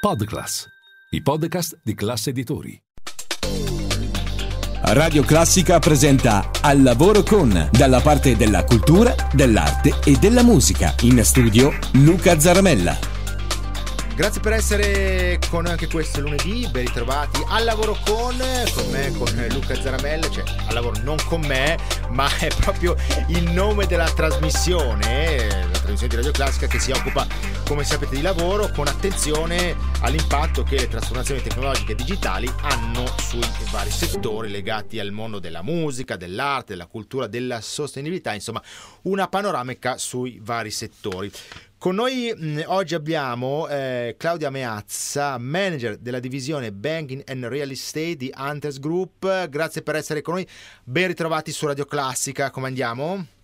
Podclass, 0.00 0.64
i 1.10 1.22
podcast 1.22 1.80
di 1.82 1.92
classe 1.92 2.30
editori. 2.30 2.80
Radio 4.80 5.24
Classica 5.24 5.80
presenta 5.80 6.52
Al 6.60 6.82
lavoro 6.82 7.24
con, 7.24 7.68
dalla 7.72 7.98
parte 7.98 8.36
della 8.36 8.62
cultura, 8.62 9.12
dell'arte 9.32 9.98
e 10.04 10.12
della 10.12 10.44
musica. 10.44 10.94
In 11.00 11.24
studio 11.24 11.76
Luca 11.94 12.38
Zaramella. 12.38 12.96
Grazie 14.14 14.40
per 14.40 14.52
essere 14.52 15.38
con 15.48 15.66
anche 15.66 15.88
questo 15.88 16.20
lunedì, 16.20 16.68
ben 16.70 16.86
ritrovati 16.86 17.40
al 17.48 17.64
lavoro 17.64 17.96
con, 18.04 18.36
con 18.74 18.90
me, 18.90 19.12
con 19.16 19.46
Luca 19.52 19.80
Zaramella, 19.80 20.28
cioè 20.28 20.44
al 20.66 20.74
lavoro 20.74 21.00
non 21.02 21.16
con 21.26 21.40
me, 21.40 21.76
ma 22.10 22.28
è 22.38 22.48
proprio 22.56 22.96
il 23.28 23.50
nome 23.50 23.86
della 23.86 24.10
trasmissione, 24.10 25.67
trasmissione 25.88 26.08
di 26.08 26.16
Radio 26.16 26.32
Classica 26.32 26.66
che 26.66 26.78
si 26.78 26.90
occupa, 26.90 27.26
come 27.66 27.82
sapete, 27.82 28.16
di 28.16 28.20
lavoro 28.20 28.70
con 28.70 28.88
attenzione 28.88 29.74
all'impatto 30.00 30.62
che 30.62 30.76
le 30.76 30.88
trasformazioni 30.88 31.40
tecnologiche 31.40 31.92
e 31.92 31.94
digitali 31.94 32.50
hanno 32.60 33.06
sui 33.18 33.40
vari 33.70 33.90
settori 33.90 34.50
legati 34.50 34.98
al 34.98 35.12
mondo 35.12 35.38
della 35.38 35.62
musica, 35.62 36.16
dell'arte, 36.16 36.72
della 36.72 36.86
cultura, 36.86 37.26
della 37.26 37.62
sostenibilità, 37.62 38.34
insomma 38.34 38.62
una 39.02 39.28
panoramica 39.28 39.96
sui 39.96 40.38
vari 40.42 40.70
settori. 40.70 41.30
Con 41.78 41.94
noi 41.94 42.34
mh, 42.36 42.64
oggi 42.66 42.94
abbiamo 42.94 43.66
eh, 43.68 44.16
Claudia 44.18 44.50
Meazza, 44.50 45.38
manager 45.38 45.96
della 45.96 46.20
divisione 46.20 46.72
Banking 46.72 47.22
and 47.26 47.44
Real 47.46 47.70
Estate 47.70 48.16
di 48.16 48.32
Hunters 48.36 48.78
Group. 48.78 49.48
Grazie 49.48 49.82
per 49.82 49.94
essere 49.94 50.20
con 50.20 50.34
noi. 50.34 50.46
Ben 50.84 51.06
ritrovati 51.06 51.52
su 51.52 51.66
Radio 51.66 51.84
Classica. 51.84 52.50
Come 52.50 52.66
andiamo? 52.66 53.37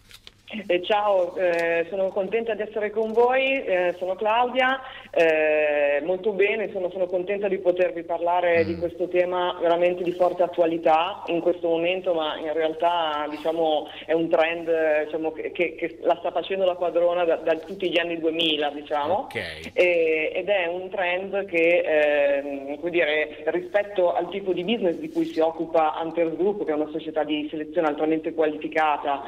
Eh, 0.67 0.83
ciao, 0.83 1.35
eh, 1.37 1.87
sono 1.91 2.09
contenta 2.09 2.55
di 2.55 2.63
essere 2.63 2.91
con 2.91 3.13
voi, 3.13 3.65
eh, 3.65 3.95
sono 3.99 4.15
Claudia, 4.15 4.81
eh, 5.11 6.01
molto 6.05 6.33
bene, 6.33 6.71
sono, 6.71 6.91
sono, 6.91 7.07
contenta 7.07 7.49
di 7.49 7.59
potervi 7.59 8.05
parlare 8.05 8.63
mm. 8.63 8.67
di 8.67 8.77
questo 8.77 9.09
tema 9.09 9.57
veramente 9.61 10.05
di 10.05 10.13
forte 10.13 10.45
attualità 10.45 11.23
in 11.27 11.41
questo 11.41 11.69
momento, 11.69 12.15
ma 12.15 12.39
in 12.39 12.53
realtà 12.53 13.27
diciamo, 13.29 13.89
è 14.07 14.13
un 14.13 14.29
trend 14.29 15.05
diciamo, 15.05 15.33
che, 15.33 15.51
che, 15.53 15.99
la 16.03 16.17
sta 16.21 16.31
facendo 16.31 16.65
la 16.65 16.75
quadrona 16.75 17.25
da, 17.25 17.37
da 17.37 17.57
tutti 17.57 17.91
gli 17.91 17.99
anni 17.99 18.19
2000, 18.21 18.71
diciamo, 18.71 19.19
okay. 19.25 19.71
e, 19.73 20.33
ed 20.35 20.49
è 20.49 20.67
un 20.67 20.89
trend 20.89 21.47
che 21.47 21.83
ehm, 21.85 22.89
dire, 22.91 23.43
rispetto 23.47 24.13
al 24.15 24.29
tipo 24.29 24.53
di 24.53 24.63
business 24.63 24.97
di 24.97 25.11
cui 25.11 25.25
si 25.25 25.41
occupa 25.41 25.99
Hunters 26.01 26.37
Group, 26.37 26.65
che 26.65 26.71
è 26.71 26.75
una 26.75 26.91
società 26.91 27.25
di 27.25 27.49
selezione 27.51 27.89
altamente 27.89 28.33
qualificata, 28.35 29.23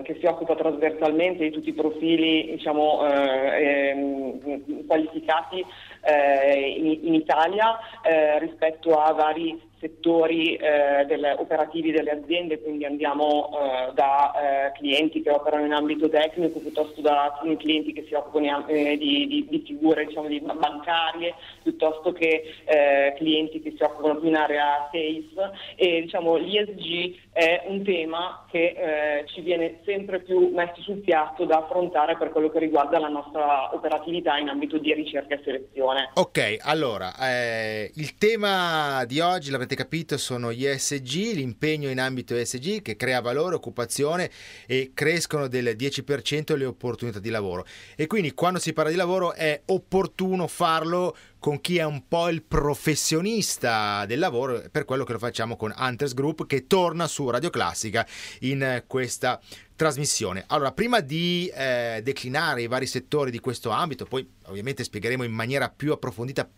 eh, 0.00 0.02
che 0.02 0.16
si 0.18 0.26
occupa 0.26 0.54
trasversalmente 0.54 1.44
di 1.44 1.50
tutti 1.50 1.68
i 1.68 1.74
profili 1.74 2.52
diciamo, 2.52 3.06
eh, 3.06 3.90
ehm, 3.90 4.86
qualificati 4.86 5.64
eh, 6.02 6.74
in, 6.76 7.06
in, 7.06 7.14
Italia 7.14 7.78
eh, 8.02 8.38
rispetto 8.38 8.94
a 9.00 9.12
vari 9.12 9.68
settori 9.80 10.54
eh, 10.56 11.04
delle, 11.06 11.32
operativi 11.32 11.90
delle 11.90 12.10
aziende, 12.10 12.60
quindi 12.60 12.84
andiamo 12.84 13.50
eh, 13.50 13.92
da 13.94 14.32
eh, 14.32 14.72
clienti 14.72 15.22
che 15.22 15.30
operano 15.30 15.64
in 15.64 15.72
ambito 15.72 16.08
tecnico 16.08 16.60
piuttosto 16.60 17.00
da 17.00 17.40
clienti 17.58 17.92
che 17.92 18.04
si 18.06 18.14
occupano 18.14 18.66
eh, 18.68 18.96
di, 18.98 19.26
di, 19.26 19.46
di, 19.48 19.62
figure 19.66 20.04
diciamo, 20.04 20.28
di 20.28 20.40
bancarie, 20.40 21.34
piuttosto 21.62 22.12
che 22.12 22.54
eh, 22.64 23.14
clienti 23.16 23.60
che 23.60 23.74
si 23.76 23.82
occupano 23.82 24.18
più 24.18 24.28
in 24.28 24.36
area 24.36 24.88
sales 24.92 25.50
e 25.76 26.02
diciamo, 26.02 26.36
l'ESG 26.36 27.28
è 27.32 27.64
un 27.66 27.82
tema 27.82 28.46
che 28.50 28.74
eh, 28.76 29.26
ci 29.28 29.40
viene 29.40 29.80
sempre 29.84 30.20
più 30.20 30.50
messo 30.52 30.82
sul 30.82 30.98
piatto 30.98 31.44
da 31.44 31.58
affrontare 31.58 32.16
per 32.16 32.30
quello 32.30 32.50
che 32.50 32.58
riguarda 32.58 32.98
la 32.98 33.08
nostra 33.08 33.74
operatività 33.74 34.36
in 34.36 34.48
ambito 34.48 34.76
di 34.76 34.92
ricerca 34.92 35.34
e 35.34 35.40
selezione. 35.42 36.10
Ok, 36.14 36.58
allora 36.60 37.12
il 37.20 38.16
tema 38.18 39.04
di 39.06 39.20
oggi 39.20 39.50
l'avete 39.50 39.69
avete 39.70 39.76
capito 39.76 40.16
sono 40.16 40.52
gli 40.52 40.66
ESG, 40.66 41.34
l'impegno 41.34 41.90
in 41.90 42.00
ambito 42.00 42.34
ESG 42.34 42.82
che 42.82 42.96
crea 42.96 43.20
valore, 43.20 43.54
occupazione 43.54 44.30
e 44.66 44.90
crescono 44.94 45.46
del 45.46 45.76
10% 45.78 46.56
le 46.56 46.64
opportunità 46.64 47.20
di 47.20 47.30
lavoro. 47.30 47.64
E 47.94 48.06
quindi 48.06 48.32
quando 48.32 48.58
si 48.58 48.72
parla 48.72 48.90
di 48.90 48.96
lavoro 48.96 49.32
è 49.32 49.62
opportuno 49.66 50.48
farlo 50.48 51.16
con 51.38 51.60
chi 51.60 51.78
è 51.78 51.84
un 51.84 52.06
po' 52.08 52.28
il 52.28 52.42
professionista 52.42 54.04
del 54.06 54.18
lavoro, 54.18 54.62
per 54.70 54.84
quello 54.84 55.04
che 55.04 55.12
lo 55.12 55.18
facciamo 55.18 55.56
con 55.56 55.72
Hunters 55.76 56.14
Group 56.14 56.46
che 56.46 56.66
torna 56.66 57.06
su 57.06 57.30
Radio 57.30 57.50
Classica 57.50 58.06
in 58.40 58.82
questa 58.86 59.40
trasmissione. 59.76 60.44
Allora, 60.48 60.72
prima 60.72 61.00
di 61.00 61.50
eh, 61.54 62.00
declinare 62.02 62.62
i 62.62 62.66
vari 62.66 62.86
settori 62.86 63.30
di 63.30 63.38
questo 63.38 63.70
ambito, 63.70 64.04
poi 64.04 64.28
ovviamente 64.46 64.82
spiegheremo 64.82 65.22
in 65.22 65.32
maniera 65.32 65.70
più 65.70 65.92
approfondita 65.92 66.48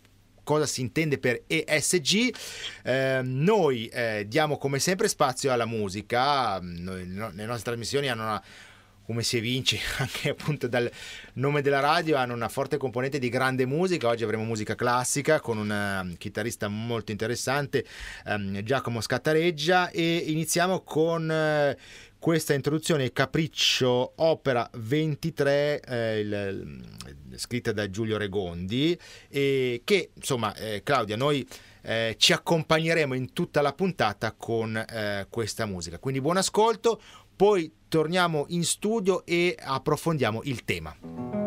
cosa 0.43 0.65
si 0.65 0.81
intende 0.81 1.17
per 1.17 1.43
ESG. 1.47 2.35
Eh, 2.83 3.21
noi 3.23 3.87
eh, 3.87 4.25
diamo 4.27 4.57
come 4.57 4.79
sempre 4.79 5.07
spazio 5.07 5.51
alla 5.51 5.65
musica, 5.65 6.59
noi, 6.61 7.07
no, 7.07 7.31
le 7.33 7.45
nostre 7.45 7.71
trasmissioni 7.71 8.09
hanno 8.09 8.23
una 8.23 8.43
come 9.05 9.21
si 9.23 9.37
evince 9.37 9.79
anche 9.99 10.29
appunto 10.29 10.67
dal 10.67 10.89
nome 11.33 11.61
della 11.61 11.79
radio, 11.79 12.17
hanno 12.17 12.33
una 12.33 12.49
forte 12.49 12.77
componente 12.77 13.19
di 13.19 13.29
grande 13.29 13.65
musica. 13.65 14.07
Oggi 14.07 14.23
avremo 14.23 14.43
musica 14.43 14.75
classica 14.75 15.39
con 15.39 15.57
un 15.57 15.69
um, 15.69 16.17
chitarrista 16.17 16.67
molto 16.67 17.11
interessante, 17.11 17.85
um, 18.25 18.61
Giacomo 18.63 19.01
Scattareggia, 19.01 19.89
e 19.89 20.15
iniziamo 20.27 20.81
con 20.81 21.29
uh, 21.29 21.81
questa 22.23 22.53
introduzione 22.53 23.11
Capriccio 23.11 24.13
Opera 24.15 24.69
23 24.75 25.81
eh, 25.81 26.19
il, 26.21 26.85
scritta 27.35 27.73
da 27.73 27.89
Giulio 27.89 28.15
Regondi 28.15 28.97
e 29.27 29.81
che 29.83 30.11
insomma 30.13 30.55
eh, 30.55 30.83
Claudia 30.85 31.17
noi 31.17 31.45
eh, 31.81 32.15
ci 32.17 32.31
accompagneremo 32.31 33.13
in 33.13 33.33
tutta 33.33 33.59
la 33.59 33.73
puntata 33.73 34.31
con 34.31 34.73
eh, 34.77 35.27
questa 35.29 35.65
musica. 35.65 35.99
Quindi 35.99 36.21
buon 36.21 36.37
ascolto 36.37 37.01
poi 37.35 37.69
torniamo 37.89 38.45
in 38.47 38.63
studio 38.63 39.25
e 39.25 39.57
approfondiamo 39.59 40.43
il 40.43 40.63
tema 40.63 41.42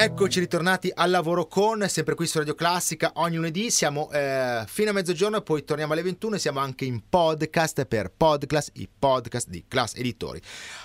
Eccoci 0.00 0.38
ritornati 0.38 0.92
al 0.94 1.10
lavoro 1.10 1.48
con, 1.48 1.84
sempre 1.88 2.14
qui 2.14 2.28
su 2.28 2.38
Radio 2.38 2.54
Classica, 2.54 3.10
ogni 3.16 3.34
lunedì 3.34 3.68
siamo 3.68 4.08
eh, 4.12 4.62
fino 4.68 4.90
a 4.90 4.92
mezzogiorno 4.92 5.38
e 5.38 5.42
poi 5.42 5.64
torniamo 5.64 5.92
alle 5.92 6.02
21 6.02 6.36
e 6.36 6.38
siamo 6.38 6.60
anche 6.60 6.84
in 6.84 7.02
podcast 7.08 7.84
per 7.84 8.12
Podclass, 8.16 8.70
i 8.74 8.88
podcast 8.96 9.48
di 9.48 9.64
Class 9.66 9.96
Editori. 9.96 10.40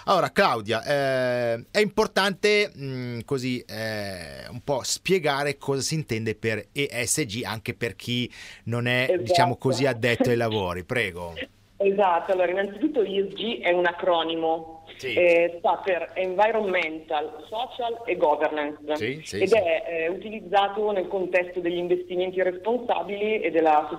Allora 0.05 0.31
Claudia, 0.31 0.83
eh, 0.83 1.63
è 1.69 1.77
importante 1.77 2.71
mh, 2.73 2.85
mm, 2.85 3.19
così 3.23 3.59
eh, 3.59 4.47
un 4.49 4.61
po' 4.63 4.81
spiegare 4.81 5.59
cosa 5.59 5.81
si 5.81 5.93
intende 5.93 6.33
per 6.33 6.69
ESG 6.71 7.43
anche 7.43 7.75
per 7.75 7.95
chi 7.95 8.27
non 8.63 8.87
è 8.87 9.03
esatto. 9.09 9.21
diciamo 9.21 9.57
così 9.57 9.85
addetto 9.85 10.31
ai 10.31 10.37
lavori, 10.37 10.83
prego. 10.83 11.35
Esatto, 11.83 12.31
allora 12.31 12.51
innanzitutto 12.51 13.01
ESG 13.01 13.61
è 13.61 13.71
un 13.71 13.85
acronimo, 13.85 14.83
sì. 14.97 15.13
eh, 15.13 15.55
sta 15.59 15.81
per 15.83 16.11
Environmental, 16.13 17.45
Social 17.49 18.01
e 18.05 18.15
Governance 18.15 18.95
sì, 18.95 19.21
sì, 19.23 19.41
ed 19.41 19.51
è 19.51 19.83
eh, 19.87 20.07
utilizzato 20.09 20.91
nel 20.91 21.07
contesto 21.07 21.59
degli 21.59 21.77
investimenti 21.77 22.41
responsabili 22.41 23.41
e 23.41 23.51
della 23.51 23.89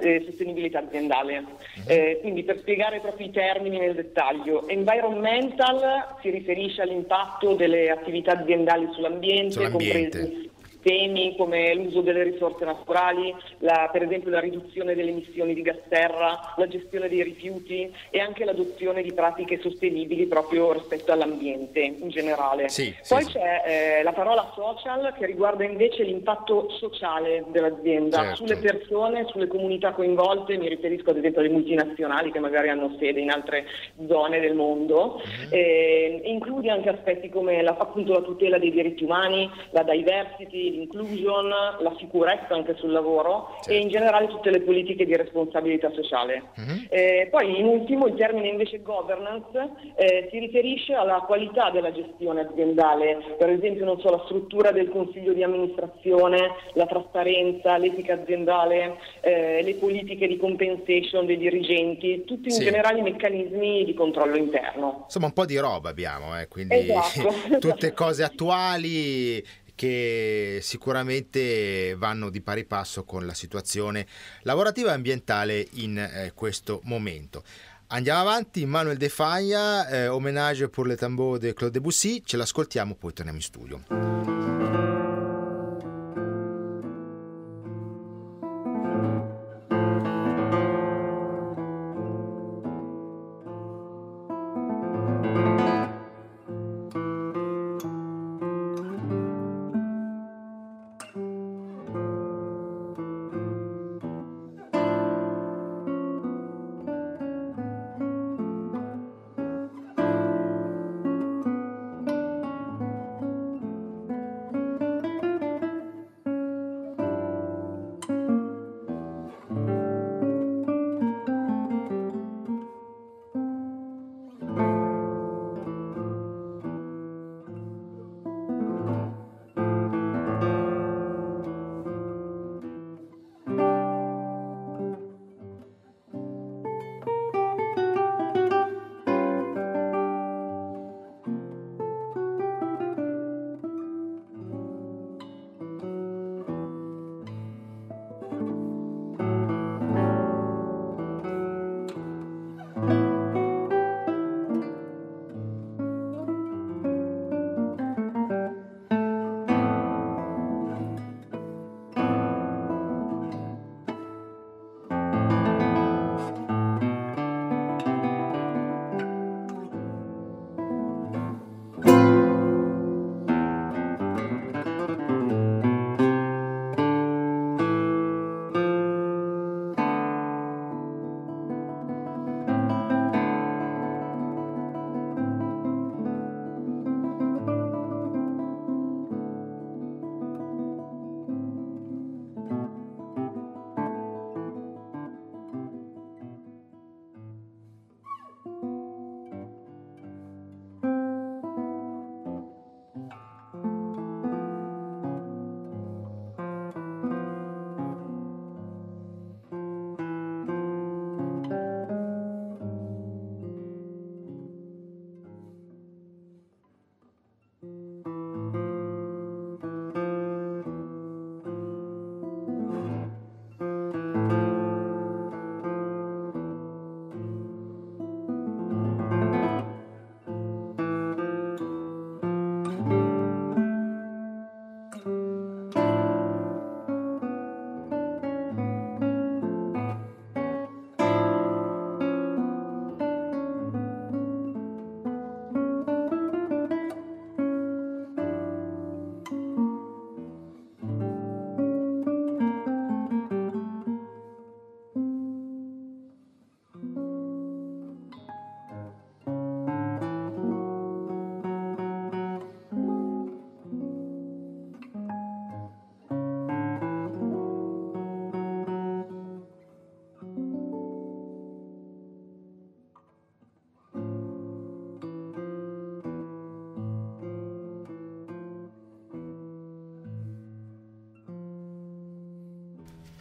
eh, 0.00 0.22
sostenibilità 0.26 0.80
aziendale. 0.80 1.16
Uh-huh. 1.38 2.20
quindi 2.20 2.42
per 2.42 2.58
spiegare 2.58 3.00
proprio 3.00 3.26
i 3.26 3.30
termini 3.30 3.78
nel 3.78 3.94
dettaglio, 3.94 4.66
Environmental 4.68 6.16
si 6.20 6.30
riferisce 6.30 6.82
all'impatto 6.82 7.54
delle 7.54 7.90
attività 7.90 8.32
aziendali 8.32 8.88
sull'ambiente, 8.92 9.52
sull'ambiente. 9.52 10.18
compresi 10.18 10.56
temi 10.82 11.34
come 11.36 11.74
l'uso 11.74 12.00
delle 12.00 12.22
risorse 12.22 12.64
naturali, 12.64 13.34
la, 13.58 13.88
per 13.92 14.02
esempio 14.02 14.30
la 14.30 14.40
riduzione 14.40 14.94
delle 14.94 15.10
emissioni 15.10 15.54
di 15.54 15.62
gas 15.62 15.78
serra, 15.88 16.54
la 16.56 16.68
gestione 16.68 17.08
dei 17.08 17.22
rifiuti 17.22 17.92
e 18.10 18.20
anche 18.20 18.44
l'adozione 18.44 19.02
di 19.02 19.12
pratiche 19.12 19.58
sostenibili 19.60 20.26
proprio 20.26 20.72
rispetto 20.72 21.12
all'ambiente 21.12 21.80
in 21.80 22.08
generale. 22.08 22.68
Sì, 22.68 22.94
Poi 23.08 23.22
sì, 23.24 23.32
c'è 23.32 23.62
sì. 23.64 23.70
Eh, 23.70 24.02
la 24.02 24.12
parola 24.12 24.52
social 24.54 25.14
che 25.18 25.26
riguarda 25.26 25.64
invece 25.64 26.02
l'impatto 26.02 26.68
sociale 26.70 27.44
dell'azienda 27.48 28.18
certo. 28.18 28.36
sulle 28.36 28.56
persone, 28.56 29.26
sulle 29.28 29.46
comunità 29.46 29.92
coinvolte, 29.92 30.56
mi 30.56 30.68
riferisco 30.68 31.10
ad 31.10 31.18
esempio 31.18 31.40
alle 31.40 31.50
multinazionali 31.50 32.30
che 32.30 32.38
magari 32.38 32.68
hanno 32.68 32.94
sede 32.98 33.20
in 33.20 33.30
altre 33.30 33.66
zone 34.06 34.40
del 34.40 34.54
mondo, 34.54 35.20
uh-huh. 35.22 35.48
eh, 35.50 36.20
include 36.24 36.70
anche 36.70 36.88
aspetti 36.88 37.28
come 37.28 37.62
la, 37.62 37.76
appunto 37.78 38.12
la 38.12 38.22
tutela 38.22 38.58
dei 38.58 38.70
diritti 38.70 39.04
umani, 39.04 39.50
la 39.70 39.82
diversity, 39.82 40.77
l'inclusion, 40.78 41.48
la 41.48 41.94
sicurezza 41.98 42.54
anche 42.54 42.76
sul 42.76 42.92
lavoro 42.92 43.56
certo. 43.62 43.70
e 43.70 43.78
in 43.78 43.88
generale 43.88 44.28
tutte 44.28 44.50
le 44.50 44.60
politiche 44.60 45.04
di 45.04 45.16
responsabilità 45.16 45.90
sociale. 45.92 46.42
Uh-huh. 46.56 46.86
Eh, 46.88 47.28
poi 47.30 47.58
in 47.58 47.66
ultimo 47.66 48.06
il 48.06 48.14
termine 48.14 48.48
invece 48.48 48.82
governance 48.82 49.70
eh, 49.96 50.28
si 50.30 50.38
riferisce 50.38 50.94
alla 50.94 51.20
qualità 51.26 51.70
della 51.70 51.92
gestione 51.92 52.42
aziendale, 52.42 53.36
per 53.38 53.50
esempio 53.50 53.84
non 53.84 54.00
so, 54.00 54.10
la 54.10 54.22
struttura 54.24 54.70
del 54.70 54.88
consiglio 54.88 55.32
di 55.32 55.42
amministrazione, 55.42 56.54
la 56.74 56.86
trasparenza, 56.86 57.76
l'etica 57.76 58.14
aziendale, 58.14 58.98
eh, 59.20 59.62
le 59.62 59.74
politiche 59.74 60.26
di 60.26 60.36
compensation 60.36 61.26
dei 61.26 61.36
dirigenti, 61.36 62.24
tutti 62.24 62.48
in 62.48 62.54
sì. 62.54 62.64
generale 62.64 63.00
i 63.00 63.02
meccanismi 63.02 63.84
di 63.84 63.94
controllo 63.94 64.36
interno. 64.36 65.02
Insomma 65.04 65.26
un 65.26 65.32
po' 65.32 65.46
di 65.46 65.56
roba 65.58 65.88
abbiamo, 65.88 66.38
eh, 66.38 66.48
quindi 66.48 66.74
esatto. 66.74 67.58
tutte 67.58 67.92
cose 67.92 68.22
attuali 68.22 69.66
che 69.78 70.58
sicuramente 70.60 71.94
vanno 71.96 72.30
di 72.30 72.40
pari 72.40 72.64
passo 72.64 73.04
con 73.04 73.24
la 73.24 73.32
situazione 73.32 74.08
lavorativa 74.42 74.90
e 74.90 74.94
ambientale 74.94 75.64
in 75.74 75.96
eh, 75.96 76.32
questo 76.34 76.80
momento. 76.82 77.44
Andiamo 77.90 78.20
avanti, 78.20 78.66
Manuel 78.66 78.96
De 78.96 79.08
Faglia, 79.08 79.88
eh, 79.88 80.08
Hommage 80.08 80.68
pour 80.68 80.88
le 80.88 80.96
tambour 80.96 81.38
de 81.38 81.54
Claude 81.54 81.78
Debussy, 81.78 82.22
ce 82.24 82.36
l'ascoltiamo, 82.36 82.96
poi 82.96 83.12
torniamo 83.12 83.38
in 83.38 83.44
studio. 83.44 84.87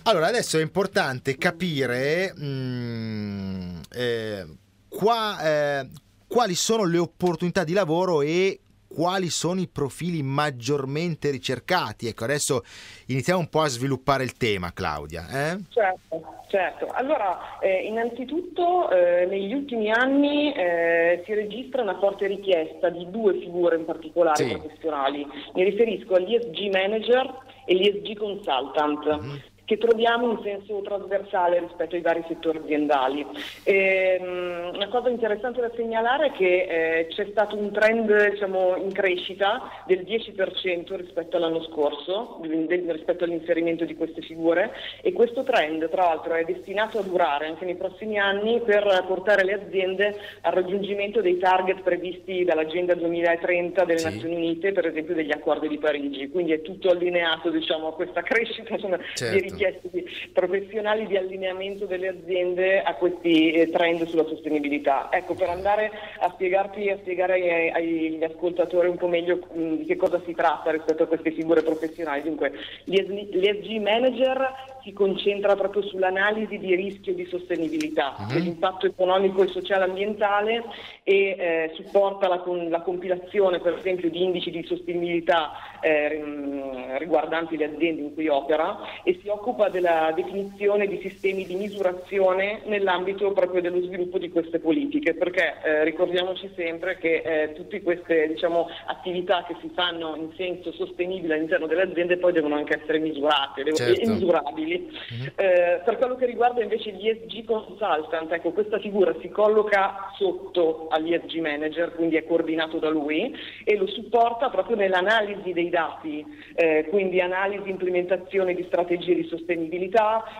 Allora, 0.07 0.27
adesso 0.27 0.57
è 0.57 0.61
importante 0.61 1.37
capire 1.37 2.33
mm, 2.39 3.79
eh, 3.93 4.45
qua, 4.87 5.37
eh, 5.43 5.87
quali 6.29 6.55
sono 6.55 6.85
le 6.85 6.97
opportunità 6.97 7.65
di 7.65 7.73
lavoro 7.73 8.21
e 8.21 8.57
quali 8.87 9.27
sono 9.27 9.59
i 9.59 9.67
profili 9.67 10.23
maggiormente 10.23 11.29
ricercati. 11.29 12.07
Ecco, 12.07 12.23
adesso 12.23 12.63
iniziamo 13.07 13.41
un 13.41 13.49
po' 13.49 13.59
a 13.59 13.67
sviluppare 13.67 14.23
il 14.23 14.37
tema, 14.37 14.71
Claudia. 14.71 15.27
Eh? 15.27 15.57
Certo, 15.67 16.23
certo. 16.47 16.87
Allora, 16.93 17.59
eh, 17.59 17.83
innanzitutto 17.83 18.89
eh, 18.89 19.25
negli 19.25 19.53
ultimi 19.53 19.91
anni 19.91 20.53
eh, 20.53 21.21
si 21.25 21.33
registra 21.33 21.81
una 21.81 21.99
forte 21.99 22.27
richiesta 22.27 22.89
di 22.89 23.05
due 23.11 23.37
figure 23.39 23.75
in 23.75 23.83
particolare 23.83 24.41
sì. 24.41 24.57
professionali. 24.57 25.27
Mi 25.53 25.63
riferisco 25.65 26.13
agli 26.13 26.33
ESG 26.33 26.71
manager 26.71 27.39
e 27.65 27.75
gli 27.75 27.87
ESG 27.87 28.15
consultant. 28.15 29.05
Mm-hmm 29.05 29.55
che 29.67 29.77
troviamo 29.77 30.32
in 30.32 30.39
senso 30.43 30.82
trasversale 30.82 31.60
rispetto 31.60 31.95
ai 31.95 32.01
vari 32.01 32.23
settori 32.25 32.60
aziendali. 32.60 33.25
E, 33.63 34.17
um, 34.21 34.75
una 34.75 34.88
cosa 34.88 35.10
interessante 35.10 35.60
da 35.60 35.69
segnalare 35.75 36.27
è 36.27 36.32
che 36.32 36.67
eh, 36.69 37.08
c'è 37.08 37.27
stato 37.32 37.58
un 37.58 37.73
trend 37.73 38.30
diciamo, 38.30 38.77
in 38.77 38.93
crescita 38.93 39.84
del 39.86 40.06
10% 40.08 40.95
rispetto 40.95 41.36
all'anno 41.36 41.62
scorso, 41.63 42.39
rispetto 42.43 43.25
all'inserimento 43.25 43.84
di 43.84 43.95
queste 43.95 44.21
figure 44.21 44.73
e 45.01 45.12
questo 45.12 45.43
trend 45.43 45.89
tra 45.89 46.03
l'altro 46.03 46.36
è 46.36 46.45
destinato 46.45 46.99
a 46.99 47.03
durare 47.03 47.47
anche 47.47 47.65
nei 47.65 47.75
prossimi 47.75 48.17
anni 48.17 48.62
per 48.62 49.03
portare 49.06 49.43
le 49.43 49.65
aziende 49.65 50.17
al 50.41 50.53
raggiungimento 50.53 51.19
dei 51.19 51.39
target 51.39 51.82
previsti 51.82 52.45
dall'Agenda 52.45 52.95
2030 52.95 53.84
delle 53.84 53.99
sì. 53.99 54.06
Nazioni 54.06 54.36
Unite, 54.36 54.71
per 54.71 54.88
esempio 54.88 55.13
degli 55.13 55.34
accordi 55.34 55.67
di 55.67 55.77
Parigi. 55.77 56.30
Quindi 56.30 56.53
è 56.53 56.62
tutto 56.62 56.89
allineato 56.89 57.49
diciamo, 57.49 57.88
a 57.89 57.93
questa 57.93 58.21
crescita 58.21 58.77
certo. 58.77 59.41
di 59.41 59.56
richieste 59.57 60.05
professionali 60.31 61.07
di 61.07 61.17
allineamento 61.17 61.85
delle 61.85 62.09
aziende 62.09 62.81
a 62.81 62.93
questi 62.93 63.51
eh, 63.51 63.69
trend 63.71 64.05
sulla 64.05 64.25
sostenibilità. 64.25 65.09
Ecco, 65.11 65.33
per 65.33 65.49
andare 65.49 65.91
a 66.19 66.29
spiegarti 66.29 66.89
a 66.89 66.97
spiegare 66.97 67.71
agli 67.71 68.23
ascoltatori 68.23 68.87
un 68.87 68.97
po' 68.97 69.07
meglio 69.07 69.39
mh, 69.51 69.59
mm, 69.59 69.73
di 69.75 69.85
che 69.85 69.95
cosa 69.95 70.21
si 70.25 70.33
tratta 70.33 70.71
rispetto 70.71 71.03
a 71.03 71.07
queste 71.07 71.31
figure 71.31 71.63
professionali. 71.63 72.21
Dunque, 72.21 72.53
l'ESG 72.85 73.81
manager 73.81 74.75
si 74.87 74.93
concentra 74.93 75.55
proprio 75.55 75.81
sull'analisi 75.81 76.57
di 76.57 76.73
rischio 76.73 77.13
di 77.13 77.25
sostenibilità, 77.25 78.15
uh-huh. 78.17 78.33
dell'impatto 78.33 78.85
economico 78.85 79.43
e 79.43 79.47
sociale 79.47 79.83
ambientale 79.83 80.63
e 81.03 81.35
eh, 81.37 81.71
supporta 81.75 82.29
la, 82.29 82.41
la, 82.69 82.81
compilazione 82.81 83.59
per 83.59 83.77
esempio 83.79 84.09
di 84.09 84.23
indici 84.23 84.49
di 84.49 84.63
sostenibilità 84.63 85.51
eh, 85.81 86.97
riguardanti 86.99 87.57
le 87.57 87.65
aziende 87.65 88.01
in 88.01 88.13
cui 88.13 88.29
opera 88.29 88.77
e 89.03 89.19
si 89.21 89.27
occupa 89.27 89.46
della 89.69 90.12
definizione 90.13 90.88
di 90.88 90.99
sistemi 91.01 91.45
di 91.45 91.55
misurazione 91.55 92.62
nell'ambito 92.65 93.31
proprio 93.31 93.62
dello 93.62 93.81
sviluppo 93.81 94.17
di 94.17 94.29
queste 94.29 94.60
politiche, 94.60 95.13
perché 95.13 95.55
eh, 95.63 95.83
ricordiamoci 95.86 96.51
sempre 96.55 96.97
che 96.97 97.21
eh, 97.23 97.53
tutte 97.53 97.81
queste 97.81 98.27
diciamo, 98.27 98.67
attività 98.88 99.45
che 99.47 99.55
si 99.62 99.71
fanno 99.73 100.15
in 100.17 100.31
senso 100.36 100.73
sostenibile 100.73 101.36
all'interno 101.36 101.65
delle 101.65 101.83
aziende 101.83 102.17
poi 102.17 102.33
devono 102.33 102.55
anche 102.55 102.79
essere 102.81 102.99
misurate 102.99 103.63
certo. 103.73 104.01
e 104.01 104.07
misurabili. 104.07 104.91
Mm-hmm. 105.13 105.27
Eh, 105.36 105.81
per 105.86 105.97
quello 105.97 106.15
che 106.15 106.25
riguarda 106.25 106.62
invece 106.62 106.91
gli 106.91 107.07
ESG 107.07 107.45
consultant, 107.45 108.31
ecco, 108.31 108.51
questa 108.51 108.79
figura 108.79 109.15
si 109.21 109.29
colloca 109.29 110.12
sotto 110.17 110.88
agli 110.89 111.13
ESG 111.13 111.39
manager, 111.39 111.93
quindi 111.95 112.17
è 112.17 112.25
coordinato 112.25 112.79
da 112.79 112.89
lui 112.89 113.33
e 113.63 113.77
lo 113.77 113.88
supporta 113.88 114.49
proprio 114.49 114.75
nell'analisi 114.75 115.53
dei 115.53 115.69
dati, 115.69 116.25
eh, 116.55 116.86
quindi 116.89 117.21
analisi, 117.21 117.69
implementazione 117.69 118.53
di 118.53 118.63
strategie 118.63 119.15
di 119.15 119.23
sostenibilità, 119.23 119.37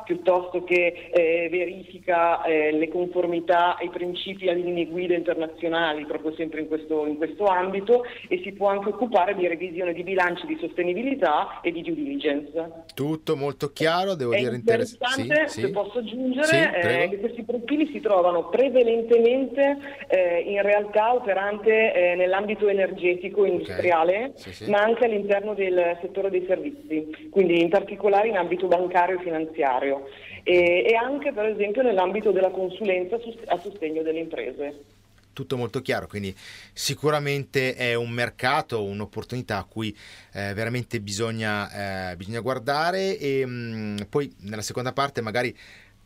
piuttosto 0.06 0.64
che 0.64 1.10
eh, 1.12 1.48
verifica 1.50 2.44
eh, 2.44 2.72
le 2.72 2.88
conformità 2.90 3.78
ai 3.78 3.90
principi 3.90 4.46
e 4.46 4.52
alle 4.52 4.62
linee 4.62 4.86
guida 4.88 5.16
internazionali, 5.16 6.06
proprio 6.06 6.34
sempre 6.34 6.62
in 6.62 6.68
questo, 6.68 7.06
in 7.06 7.18
questo 7.18 7.46
ambito, 7.46 8.04
e 8.28 8.42
si 8.44 8.52
può 8.54 8.70
anche 8.70 8.90
occupare 8.90 9.36
di 9.36 9.48
revisione 9.48 9.94
di 9.94 10.04
bilanci 10.04 10.46
di 10.46 10.58
sostenibilità 10.60 11.62
e 11.62 11.72
di 11.72 11.82
due 11.82 11.96
diligence. 11.96 12.86
Tutto 12.94 13.36
molto 13.36 13.72
chiaro, 13.72 14.16
devo 14.16 14.34
è 14.34 14.40
dire 14.40 14.56
interessante, 14.56 15.48
sì, 15.48 15.62
se 15.62 15.68
sì. 15.68 15.72
posso 15.72 16.00
aggiungere, 16.00 16.46
sì, 16.46 16.56
eh, 16.56 17.10
che 17.10 17.20
questi 17.20 17.44
profili 17.44 17.90
si 17.92 18.00
trovano 18.00 18.50
prevalentemente 18.50 19.78
eh, 20.08 20.40
in 20.48 20.62
realtà 20.62 21.14
operante 21.14 21.94
eh, 21.94 22.16
nell'ambito 22.16 22.68
energetico 22.68 23.46
industriale, 23.46 24.34
okay. 24.38 24.70
ma 24.70 24.82
anche 24.82 25.06
all'interno 25.06 25.54
del 25.54 25.98
settore 26.02 26.30
dei 26.30 26.46
servizi, 26.48 27.30
quindi 27.30 27.62
in 27.62 27.70
particolare 27.70 28.28
in 28.28 28.38
ambito 28.38 28.68
bancario 28.68 28.87
e 28.90 29.20
finanziario 29.22 30.08
e, 30.44 30.86
e 30.88 30.96
anche 30.96 31.32
per 31.34 31.46
esempio 31.46 31.82
nell'ambito 31.82 32.32
della 32.32 32.52
consulenza 32.52 33.18
a 33.48 33.60
sostegno 33.60 34.02
delle 34.02 34.20
imprese. 34.20 34.96
Tutto 35.34 35.56
molto 35.56 35.82
chiaro, 35.82 36.08
quindi 36.08 36.36
sicuramente 36.74 37.76
è 37.76 37.94
un 37.94 38.10
mercato, 38.10 38.84
un'opportunità 38.84 39.58
a 39.58 39.66
cui 39.66 39.96
eh, 40.34 40.54
veramente 40.56 41.00
bisogna, 41.00 42.12
eh, 42.12 42.16
bisogna, 42.16 42.40
guardare 42.40 43.20
e 43.20 43.46
mh, 43.46 43.52
mm, 43.52 43.98
poi 44.10 44.34
nella 44.40 44.64
seconda 44.64 44.94
parte 44.94 45.22
magari 45.22 45.56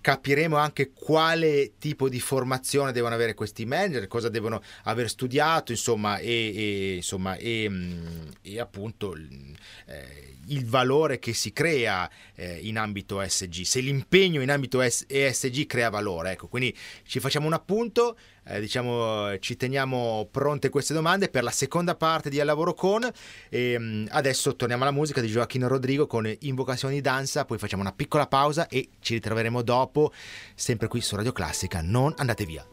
capiremo 0.02 0.58
anche 0.58 0.92
quale 0.94 1.74
tipo 1.78 2.10
di 2.10 2.20
formazione 2.20 2.92
devono 2.92 3.14
avere 3.14 3.34
questi 3.34 3.66
manager, 3.66 4.08
cosa 4.08 4.30
devono 4.30 4.62
aver 4.84 5.10
studiato, 5.10 5.72
insomma, 5.72 6.18
e, 6.18 6.52
e, 6.56 6.96
insomma, 6.96 7.36
e, 7.36 7.68
mm, 7.70 8.28
e 8.42 8.60
appunto 8.60 9.16
eh, 9.16 10.32
il 10.48 10.66
valore 10.66 11.20
che 11.20 11.34
si 11.34 11.54
crea 11.54 12.10
eh, 12.36 12.60
in 12.64 12.78
ambito 12.78 13.22
ESG, 13.22 13.62
se 13.62 13.80
l'impegno 13.80 14.42
in 14.42 14.50
ambito 14.50 14.82
ESG 14.82 15.66
crea 15.68 15.90
valore. 15.90 16.32
Ecco, 16.32 16.48
quindi 16.48 16.76
ci 17.04 17.20
facciamo 17.20 17.48
un 17.48 17.54
appunto, 17.54 18.18
eh, 18.44 18.60
diciamo, 18.60 19.38
ci 19.40 19.56
teniamo 19.56 20.28
pronte 20.32 20.70
queste 20.70 20.94
domande 20.94 21.30
per 21.30 21.44
la 21.44 21.52
seconda 21.52 21.96
parte 21.96 22.30
di 22.30 22.40
Al 22.40 22.48
Lavoro 22.48 22.74
Con. 22.74 23.10
E, 23.50 23.76
um, 23.76 24.08
adesso 24.10 24.56
torniamo 24.56 24.84
alla 24.84 24.92
musica 24.92 25.22
di 25.22 25.28
Gioacchino 25.28 25.68
Rodrigo 25.68 26.08
con 26.08 26.32
Invocazioni 26.40 26.96
di 26.96 27.02
Danza, 27.02 27.46
poi 27.46 27.58
facciamo 27.58 27.82
una 27.82 27.94
piccola 27.94 28.28
pausa 28.28 28.68
e 28.68 28.90
ci 29.00 29.14
ritroveremo 29.16 29.62
dopo, 29.62 30.12
sempre 30.56 30.88
qui 30.88 31.02
su 31.02 31.16
Radio 31.16 31.32
Classica. 31.32 31.82
Non 31.82 32.14
andate 32.18 32.46
via. 32.46 32.66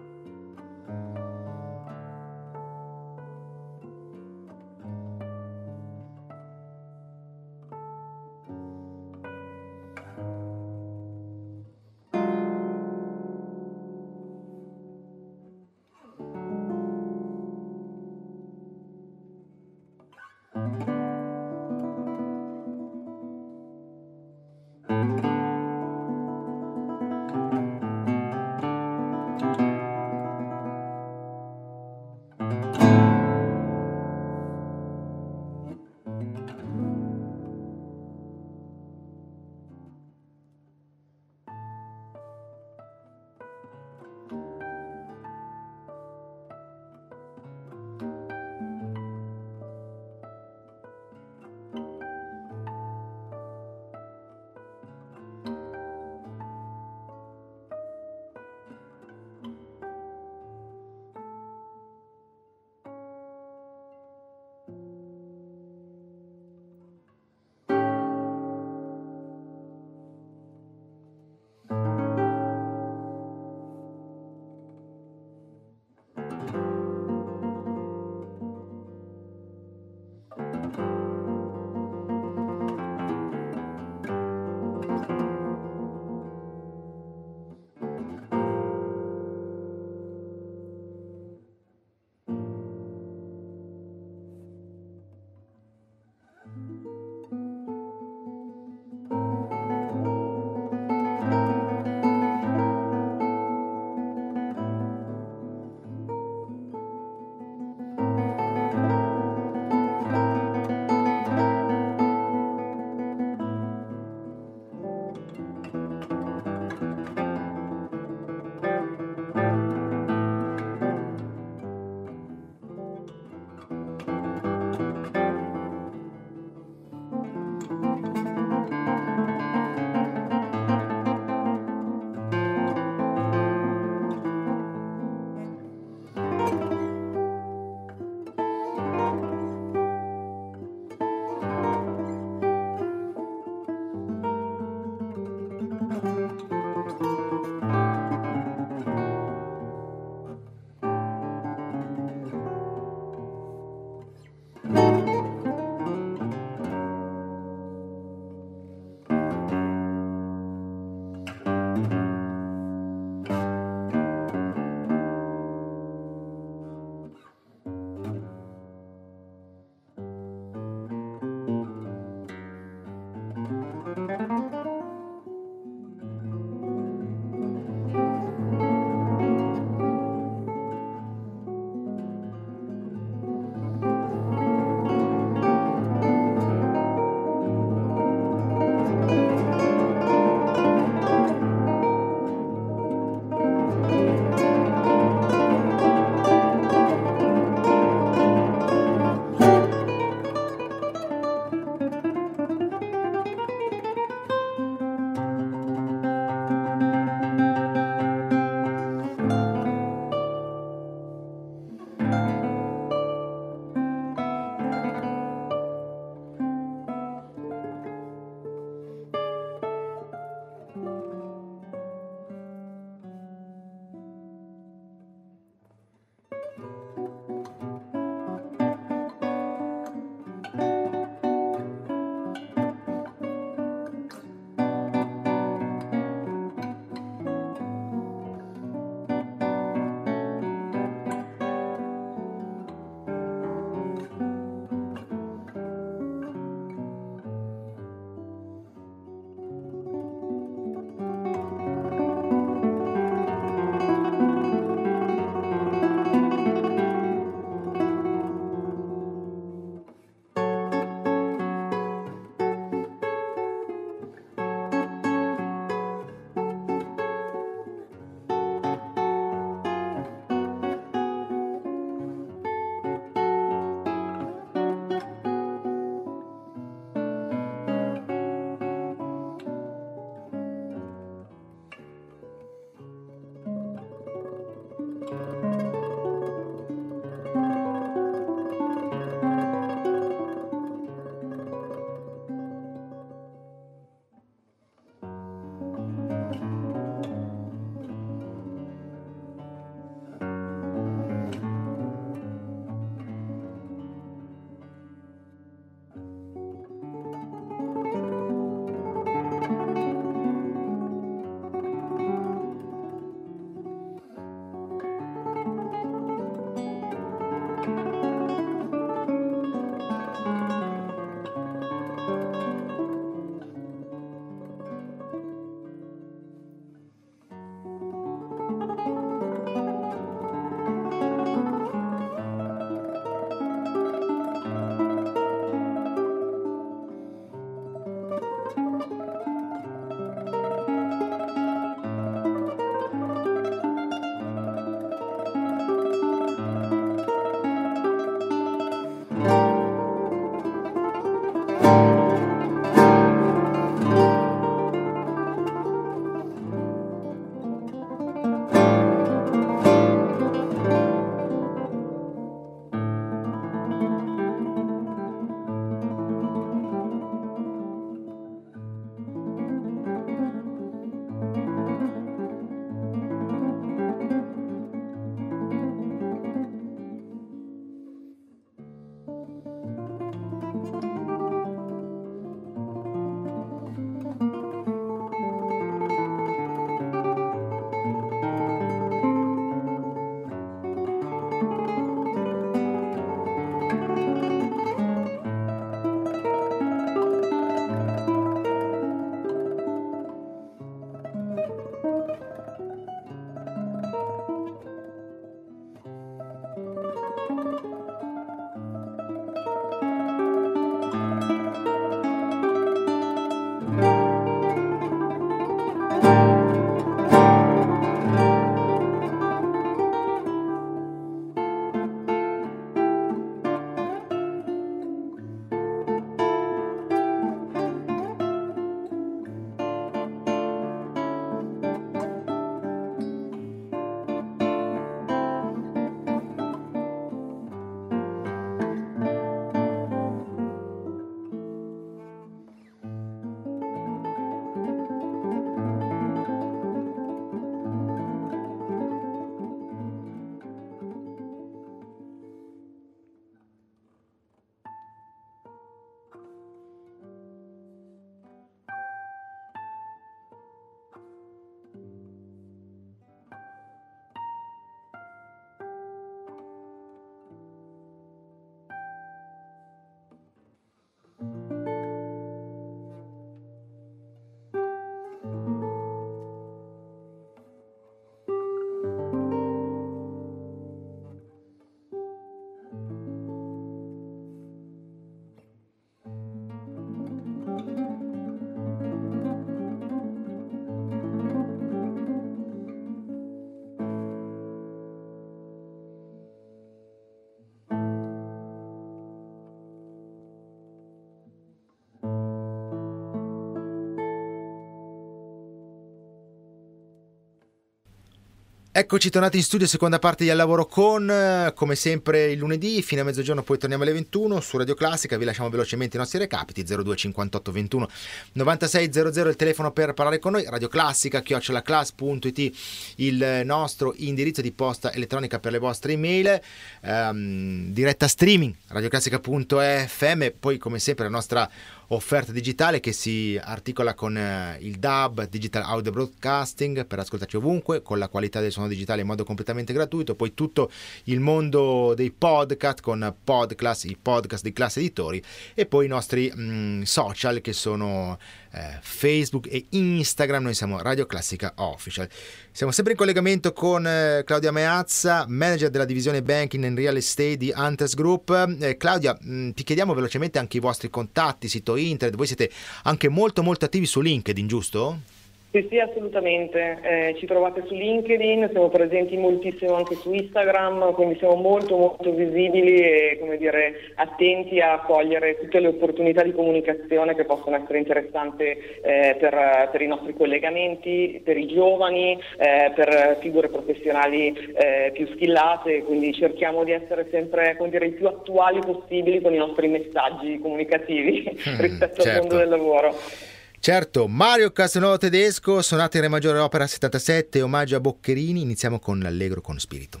Eccoci 508.78 509.10
tornati 509.10 509.38
in 509.38 509.42
studio, 509.42 509.66
seconda 509.66 509.98
parte 509.98 510.22
di 510.22 510.30
Al 510.30 510.36
Lavoro 510.36 510.64
con, 510.66 511.52
come 511.56 511.74
sempre 511.74 512.30
il 512.30 512.38
lunedì, 512.38 512.80
fino 512.80 513.00
a 513.00 513.04
mezzogiorno, 513.04 513.42
poi 513.42 513.58
torniamo 513.58 513.82
alle 513.82 513.92
21 513.92 514.38
su 514.38 514.56
Radio 514.56 514.76
Classica, 514.76 515.16
vi 515.16 515.24
lasciamo 515.24 515.50
velocemente 515.50 515.96
i 515.96 515.98
nostri 515.98 516.20
recapiti, 516.20 516.62
02 516.62 516.94
58 516.94 517.50
21 517.50 517.88
96 518.34 518.92
00 518.92 519.28
il 519.30 519.34
telefono 519.34 519.72
per 519.72 519.94
parlare 519.94 520.20
con 520.20 520.30
noi, 520.30 520.44
Radio 520.48 520.68
Classica, 520.68 521.22
chiocciolaclass.it 521.22 522.52
il 522.98 523.40
nostro 523.42 523.94
indirizzo 523.96 524.42
di 524.42 524.52
posta 524.52 524.92
elettronica 524.92 525.40
per 525.40 525.50
le 525.50 525.58
vostre 525.58 525.94
email, 525.94 526.40
ehm, 526.82 527.72
diretta 527.72 528.06
streaming, 528.06 528.54
radioclassica.fm, 528.68 530.26
poi 530.38 530.56
come 530.58 530.78
sempre 530.78 531.06
la 531.06 531.10
nostra 531.10 531.50
offerta 531.88 532.32
digitale 532.32 532.80
che 532.80 532.92
si 532.92 533.38
articola 533.42 533.94
con 533.94 534.16
eh, 534.16 534.58
il 534.60 534.78
DAB, 534.78 535.28
Digital 535.28 535.62
Audio 535.62 535.92
Broadcasting, 535.92 536.86
per 536.86 536.98
ascoltarci 536.98 537.36
ovunque, 537.36 537.82
con 537.82 537.98
la 537.98 538.08
qualità 538.08 538.40
del 538.40 538.52
suono 538.52 538.68
digitale 538.68 539.00
in 539.00 539.06
modo 539.06 539.24
completamente 539.24 539.72
gratuito, 539.72 540.14
poi 540.14 540.34
tutto 540.34 540.70
il 541.04 541.20
mondo 541.20 541.94
dei 541.94 542.10
podcast 542.10 542.80
con 542.80 543.14
Podclass, 543.24 543.84
i 543.84 543.96
podcast 544.00 544.42
di 544.42 544.52
classe 544.52 544.80
editori 544.80 545.22
e 545.54 545.66
poi 545.66 545.86
i 545.86 545.88
nostri 545.88 546.30
mh, 546.34 546.42
mm, 546.42 546.82
social 546.82 547.40
che 547.40 547.52
sono 547.52 548.18
eh, 548.52 548.78
Facebook 548.80 549.48
e 549.50 549.66
Instagram, 549.70 550.44
noi 550.44 550.54
siamo 550.54 550.80
Radio 550.80 551.06
Classica 551.06 551.52
Official. 551.56 552.08
Siamo 552.50 552.72
sempre 552.72 552.92
in 552.92 552.98
collegamento 552.98 553.52
con 553.52 553.86
eh, 553.86 554.22
Claudia 554.24 554.52
Meazza, 554.52 555.26
manager 555.28 555.70
della 555.70 555.84
divisione 555.84 556.22
Banking 556.22 556.64
and 556.64 556.76
Real 556.76 556.96
Estate 556.96 557.36
di 557.36 557.52
Hunters 557.54 557.94
Group. 557.94 558.56
Eh, 558.60 558.76
Claudia, 558.76 559.16
mh, 559.20 559.32
mm, 559.32 559.50
ti 559.50 559.64
chiediamo 559.64 559.94
velocemente 559.94 560.38
anche 560.38 560.56
i 560.56 560.60
vostri 560.60 560.90
contatti, 560.90 561.48
sito 561.48 561.76
internet, 561.76 562.16
voi 562.16 562.26
siete 562.26 562.50
anche 562.84 563.08
molto 563.08 563.42
molto 563.42 563.64
attivi 563.64 563.86
su 563.86 564.00
LinkedIn, 564.00 564.46
giusto? 564.46 565.17
Sì, 565.58 565.66
sì, 565.70 565.78
assolutamente. 565.80 566.78
Eh, 566.82 567.16
ci 567.18 567.26
trovate 567.26 567.64
su 567.66 567.74
LinkedIn, 567.74 568.48
siamo 568.52 568.68
presenti 568.68 569.16
moltissimo 569.16 569.74
anche 569.74 569.96
su 569.96 570.12
Instagram, 570.12 570.92
quindi 570.92 571.16
siamo 571.18 571.34
molto 571.34 571.76
molto 571.76 572.12
visibili 572.12 572.80
e 572.80 573.16
come 573.18 573.38
dire, 573.38 573.92
attenti 573.96 574.60
a 574.60 574.78
cogliere 574.78 575.36
tutte 575.36 575.58
le 575.58 575.68
opportunità 575.68 576.22
di 576.22 576.32
comunicazione 576.32 577.16
che 577.16 577.24
possono 577.24 577.56
essere 577.56 577.78
interessanti 577.78 578.44
eh, 578.44 579.16
per, 579.18 579.68
per, 579.72 579.82
i 579.82 579.88
nostri 579.88 580.14
collegamenti, 580.14 581.20
per 581.24 581.36
i 581.36 581.48
giovani, 581.48 582.16
eh, 582.36 582.70
per 582.72 583.18
figure 583.20 583.48
professionali 583.48 584.28
eh, 584.54 584.92
più 584.92 585.08
skillate, 585.08 585.82
quindi 585.82 586.14
cerchiamo 586.14 586.62
di 586.62 586.70
essere 586.70 587.08
sempre 587.10 587.56
dire, 587.68 587.86
i 587.86 587.92
più 587.92 588.06
attuali 588.06 588.60
possibili 588.60 589.20
con 589.20 589.34
i 589.34 589.38
nostri 589.38 589.66
messaggi 589.66 590.38
comunicativi 590.38 591.36
mm, 591.48 591.58
rispetto 591.58 592.02
certo. 592.02 592.10
al 592.10 592.18
mondo 592.18 592.36
del 592.36 592.48
lavoro. 592.48 593.36
Certo, 593.60 594.06
Mario 594.06 594.52
Castelnuovo 594.52 594.98
Tedesco, 594.98 595.62
sonata 595.62 595.96
in 595.96 596.04
Re 596.04 596.08
maggiore 596.08 596.38
opera 596.38 596.66
77, 596.66 597.42
omaggio 597.42 597.76
a 597.76 597.80
Boccherini, 597.80 598.40
iniziamo 598.40 598.78
con 598.78 599.00
l'Allegro 599.00 599.40
con 599.40 599.58
spirito. 599.58 600.00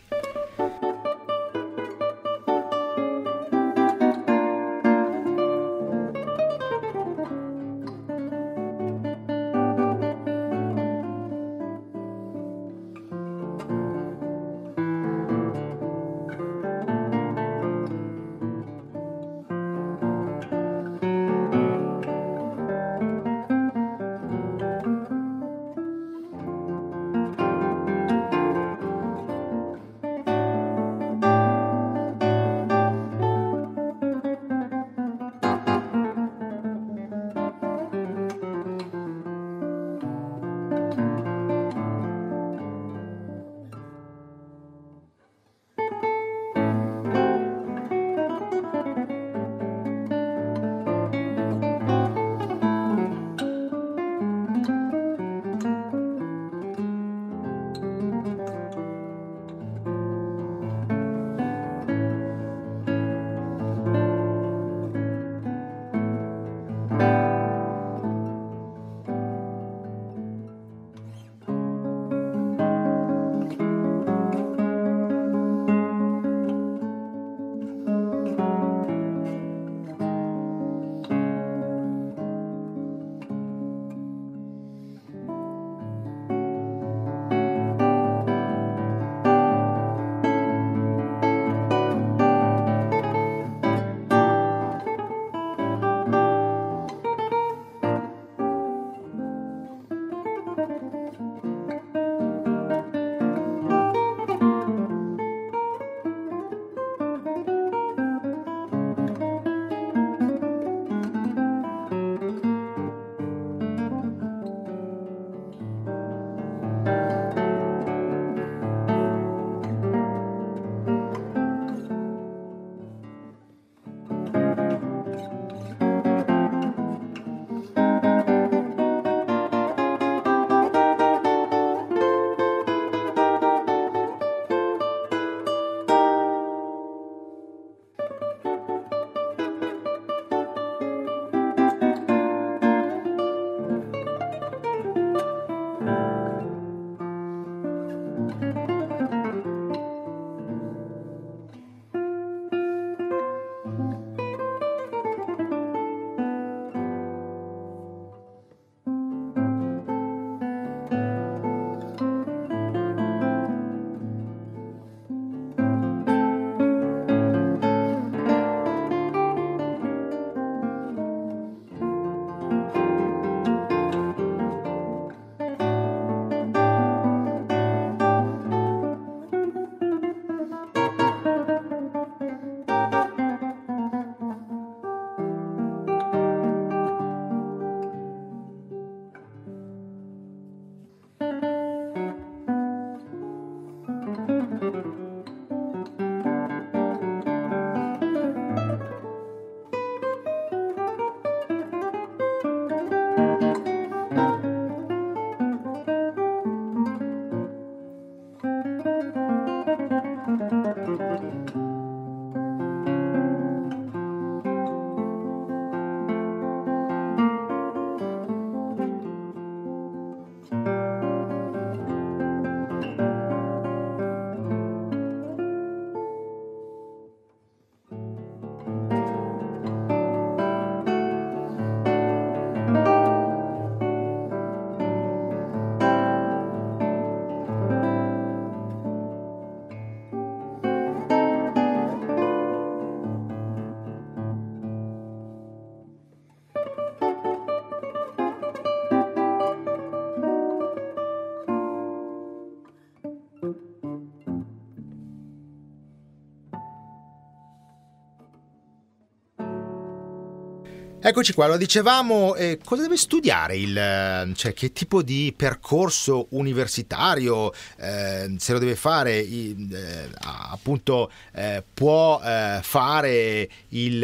Eccoci 261.08 261.32
qua, 261.32 261.46
lo 261.46 261.56
dicevamo, 261.56 262.34
eh, 262.34 262.58
cosa 262.62 262.82
deve 262.82 262.98
studiare 262.98 263.56
il, 263.56 263.74
eh, 263.74 264.30
cioè 264.34 264.52
che 264.52 264.74
tipo 264.74 265.02
di 265.02 265.32
percorso 265.34 266.26
universitario 266.32 267.50
eh, 267.78 268.34
se 268.36 268.52
lo 268.52 268.58
deve 268.58 268.76
fare, 268.76 269.26
eh, 269.26 270.10
appunto 270.20 271.10
eh, 271.32 271.64
può 271.72 272.20
eh, 272.22 272.58
fare 272.60 273.48
il, 273.68 274.02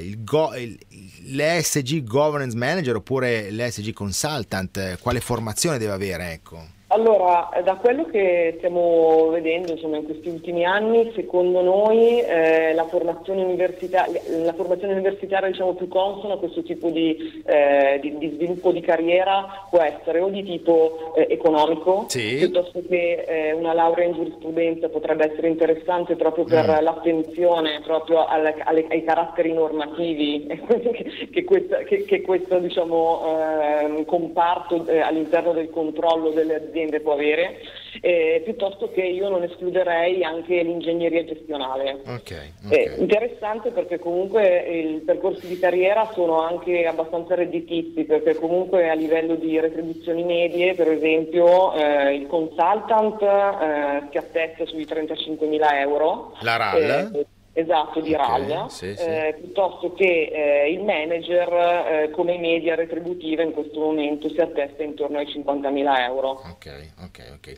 il, 0.00 0.22
go, 0.22 0.54
il, 0.54 0.78
l'ESG 1.24 2.04
Governance 2.04 2.56
Manager 2.56 2.94
oppure 2.94 3.50
l'ESG 3.50 3.92
Consultant, 3.92 4.98
quale 5.00 5.18
formazione 5.18 5.76
deve 5.76 5.92
avere? 5.92 6.30
Ecco. 6.34 6.75
Allora, 6.96 7.50
da 7.62 7.74
quello 7.74 8.06
che 8.06 8.54
stiamo 8.56 9.28
vedendo 9.28 9.72
insomma, 9.72 9.98
in 9.98 10.04
questi 10.04 10.30
ultimi 10.30 10.64
anni, 10.64 11.12
secondo 11.14 11.60
noi 11.60 12.20
eh, 12.20 12.72
la, 12.72 12.86
formazione 12.86 13.44
universitaria, 13.44 14.18
la 14.42 14.54
formazione 14.54 14.94
universitaria 14.94 15.50
diciamo, 15.50 15.74
più 15.74 15.88
consona 15.88 16.34
a 16.34 16.38
questo 16.38 16.62
tipo 16.62 16.88
di, 16.88 17.42
eh, 17.44 17.98
di, 18.00 18.16
di, 18.16 18.30
sviluppo 18.30 18.72
di 18.72 18.80
carriera 18.80 19.66
può 19.68 19.80
essere 19.82 20.20
o 20.20 20.30
di 20.30 20.42
tipo 20.42 21.12
eh, 21.16 21.26
economico, 21.28 22.06
sì. 22.08 22.36
piuttosto 22.36 22.80
che 22.88 23.24
eh, 23.28 23.52
una 23.52 23.74
laurea 23.74 24.06
in 24.06 24.14
giurisprudenza 24.14 24.88
potrebbe 24.88 25.30
essere 25.30 25.48
interessante 25.48 26.16
proprio 26.16 26.44
per 26.44 26.64
mm. 26.64 26.82
l'attenzione 26.82 27.82
proprio 27.84 28.24
alle, 28.24 28.54
alle, 28.64 28.86
ai 28.88 29.04
caratteri 29.04 29.52
normativi 29.52 30.46
che, 30.48 31.28
che, 31.30 31.44
questa, 31.44 31.76
che, 31.80 32.04
che 32.04 32.22
questo 32.22 32.58
diciamo, 32.58 33.20
ehm, 33.38 34.04
comparto 34.06 34.86
eh, 34.86 35.00
all'interno 35.00 35.52
del 35.52 35.68
controllo 35.68 36.30
delle 36.30 36.54
aziende 36.54 36.84
aziende 36.86 37.00
può 37.00 37.12
avere, 37.12 37.58
eh, 38.00 38.40
piuttosto 38.44 38.90
che 38.90 39.02
io 39.02 39.28
non 39.28 39.42
escluderei 39.42 40.22
anche 40.22 40.62
l'ingegneria 40.62 41.24
gestionale. 41.24 42.00
Okay, 42.06 42.52
okay. 42.64 42.84
Eh, 42.84 42.94
interessante 42.98 43.70
perché 43.70 43.98
comunque 43.98 44.58
i 44.58 45.00
percorsi 45.04 45.46
di 45.46 45.58
carriera 45.58 46.08
sono 46.12 46.40
anche 46.40 46.86
abbastanza 46.86 47.34
redditizi, 47.34 48.04
perché 48.04 48.36
comunque 48.36 48.88
a 48.88 48.94
livello 48.94 49.34
di 49.34 49.58
retribuzioni 49.58 50.22
medie, 50.22 50.74
per 50.74 50.90
esempio, 50.90 51.74
eh, 51.74 52.14
il 52.14 52.26
consultant 52.26 53.20
eh, 53.22 54.08
si 54.10 54.16
attesta 54.16 54.64
sui 54.66 54.84
35.000 54.84 55.74
euro. 55.80 56.36
La 56.40 56.56
RAL? 56.56 57.26
Esatto, 57.58 58.02
di 58.02 58.12
okay, 58.12 58.46
RAL, 58.46 58.70
sì, 58.70 58.94
sì. 58.94 59.02
Eh, 59.02 59.34
piuttosto 59.40 59.94
che 59.94 60.30
eh, 60.30 60.70
il 60.70 60.82
manager 60.82 61.48
eh, 61.48 62.10
come 62.10 62.36
media 62.36 62.74
retributiva 62.74 63.42
in 63.42 63.52
questo 63.52 63.80
momento 63.80 64.28
si 64.28 64.38
attesta 64.38 64.82
intorno 64.82 65.16
ai 65.16 65.24
50.000 65.24 66.00
euro. 66.00 66.32
Ok, 66.32 66.90
ok, 67.04 67.32
ok. 67.32 67.56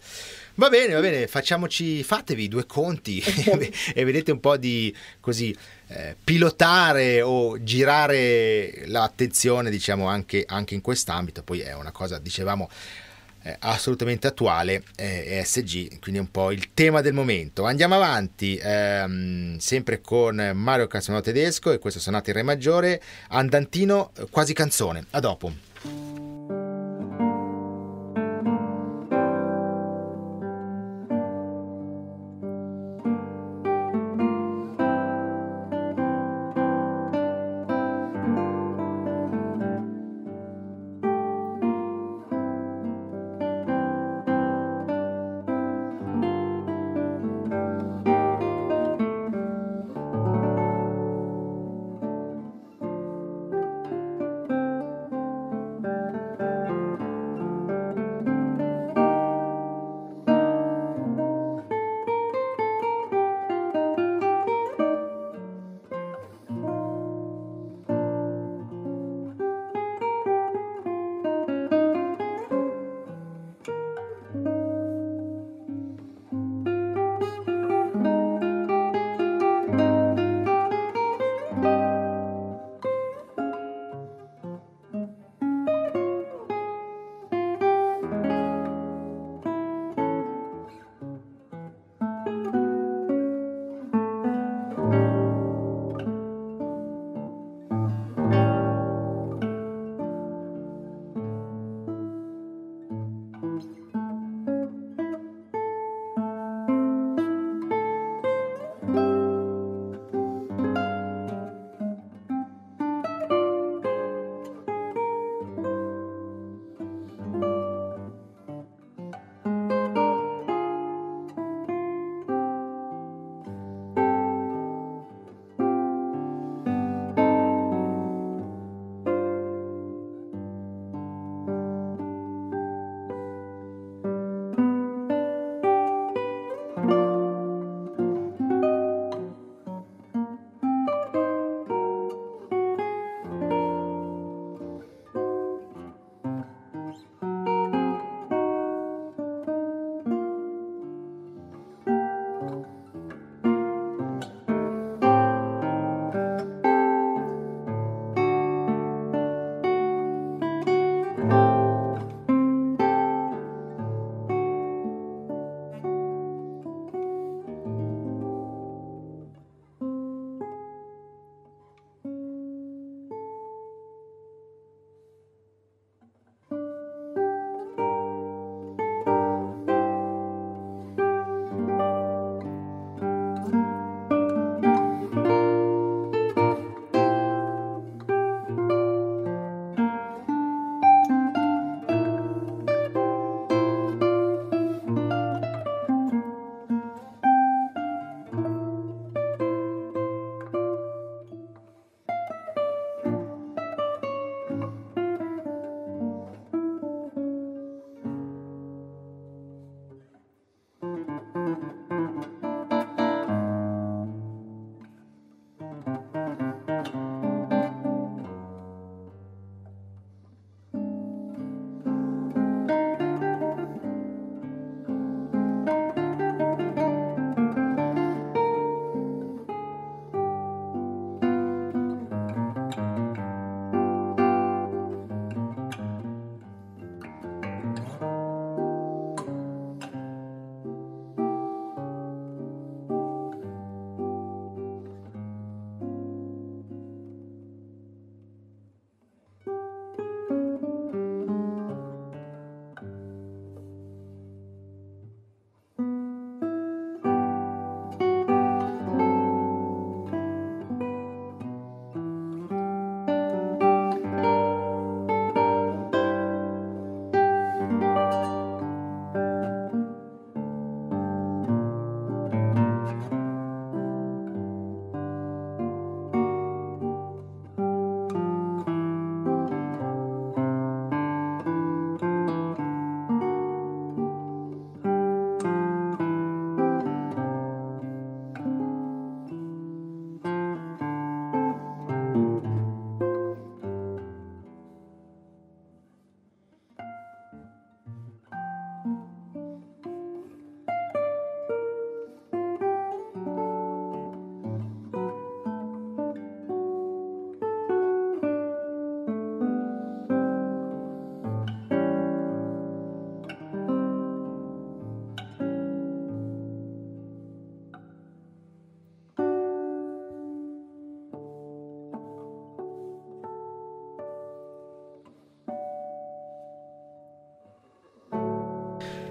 Va 0.54 0.68
bene, 0.68 0.94
va 0.94 1.00
bene, 1.00 1.26
facciamoci, 1.26 2.04
fatevi 2.04 2.46
due 2.46 2.64
conti 2.64 3.20
e 3.92 4.04
vedete 4.04 4.30
un 4.30 4.38
po' 4.38 4.56
di 4.56 4.94
così 5.18 5.52
eh, 5.88 6.14
pilotare 6.22 7.20
o 7.20 7.60
girare 7.60 8.84
l'attenzione, 8.86 9.68
diciamo, 9.68 10.06
anche, 10.06 10.44
anche 10.46 10.74
in 10.74 10.80
quest'ambito. 10.80 11.42
Poi 11.42 11.58
è 11.58 11.74
una 11.74 11.90
cosa, 11.90 12.20
dicevamo 12.20 12.68
eh, 13.42 13.56
assolutamente 13.60 14.26
attuale 14.26 14.82
eh, 14.96 15.38
ESG, 15.38 15.98
quindi 16.00 16.20
un 16.20 16.30
po' 16.30 16.50
il 16.50 16.72
tema 16.74 17.00
del 17.00 17.12
momento. 17.12 17.64
Andiamo 17.64 17.94
avanti, 17.94 18.58
ehm, 18.60 19.58
sempre 19.58 20.00
con 20.00 20.52
Mario 20.54 20.86
Cassano 20.86 21.20
Tedesco 21.20 21.72
e 21.72 21.78
questo 21.78 22.00
sonato 22.00 22.30
in 22.30 22.36
Re 22.36 22.42
maggiore, 22.42 23.02
andantino 23.28 24.12
quasi 24.30 24.52
canzone. 24.52 25.04
A 25.10 25.20
dopo. 25.20 25.67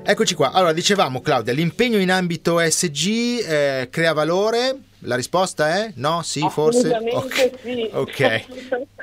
Eccoci 0.10 0.36
qua. 0.36 0.52
Allora, 0.52 0.72
dicevamo 0.72 1.20
Claudia, 1.20 1.52
l'impegno 1.52 1.98
in 1.98 2.12
ambito 2.12 2.60
SG 2.60 3.42
eh, 3.46 3.90
crea 3.92 4.14
valore. 4.14 4.78
La 5.00 5.18
risposta 5.18 5.76
è 5.76 5.92
no, 5.96 6.22
sì, 6.24 6.48
forse? 6.50 6.98
Okay. 7.12 7.52
sì. 7.62 7.90
ok. 7.92 8.46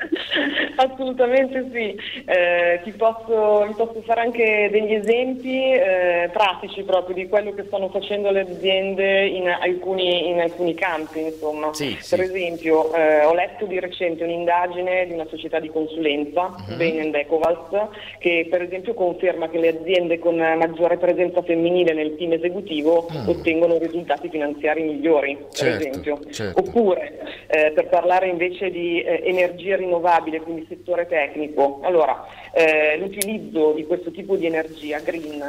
Assolutamente 0.85 1.67
sì, 1.73 1.97
eh, 2.27 2.81
ti, 2.85 2.93
posso, 2.93 3.65
ti, 3.69 3.75
posso, 3.75 4.03
fare 4.03 4.21
anche 4.21 4.69
degli 4.71 4.95
esempi 4.95 5.73
eh, 5.73 6.31
pratici 6.33 6.83
proprio 6.83 7.15
di 7.15 7.29
quello 7.29 7.53
che 7.53 7.65
stanno 7.65 7.89
facendo 7.89 8.31
le 8.31 8.41
aziende 8.41 9.27
in 9.27 9.49
alcuni, 9.49 10.29
in 10.29 10.41
alcuni 10.41 10.75
campi. 10.75 11.21
Insomma. 11.21 11.73
Sì, 11.73 11.97
per 12.09 12.19
sì. 12.19 12.25
esempio 12.25 12.93
eh, 12.95 13.25
ho 13.25 13.35
letto 13.35 13.67
di 13.67 13.81
recente 13.81 14.25
un'indagine 14.25 15.07
di 15.07 15.13
una 15.13 15.27
società 15.27 15.59
di 15.59 15.71
consulenza, 15.71 16.55
uh-huh. 16.55 16.77
Bain 16.77 17.15
Ecovals, 17.15 17.89
che 18.19 18.47
per 18.51 18.63
esempio 18.63 18.95
conferma 18.95 19.49
che 19.49 19.59
le 19.59 19.69
aziende 19.69 20.19
con 20.19 20.37
maggiore 20.37 20.97
presenza 20.99 21.43
femminile 21.43 21.93
nel 21.93 22.17
team 22.17 22.33
esecutivo 22.33 23.07
uh-huh. 23.11 23.31
ottengono 23.31 23.79
risultati 23.79 24.29
finanziari 24.29 24.83
migliori, 24.83 25.39
certo, 25.51 25.79
per 25.79 25.89
esempio. 25.89 26.21
Certo. 26.31 26.61
Oppure 26.61 27.45
eh, 27.47 27.73
per 27.73 27.89
parlare 27.89 28.29
invece 28.29 28.71
di 28.71 29.03
eh, 29.03 29.23
energia 29.25 29.77
rinnovabile, 29.77 30.41
quindi 30.41 30.67
settore 30.75 31.07
tecnico. 31.07 31.81
Allora, 31.83 32.25
eh, 32.55 32.97
l'utilizzo 32.99 33.73
di 33.73 33.85
questo 33.87 34.11
tipo 34.13 34.37
di 34.37 34.47
energia 34.47 35.01
green 35.01 35.43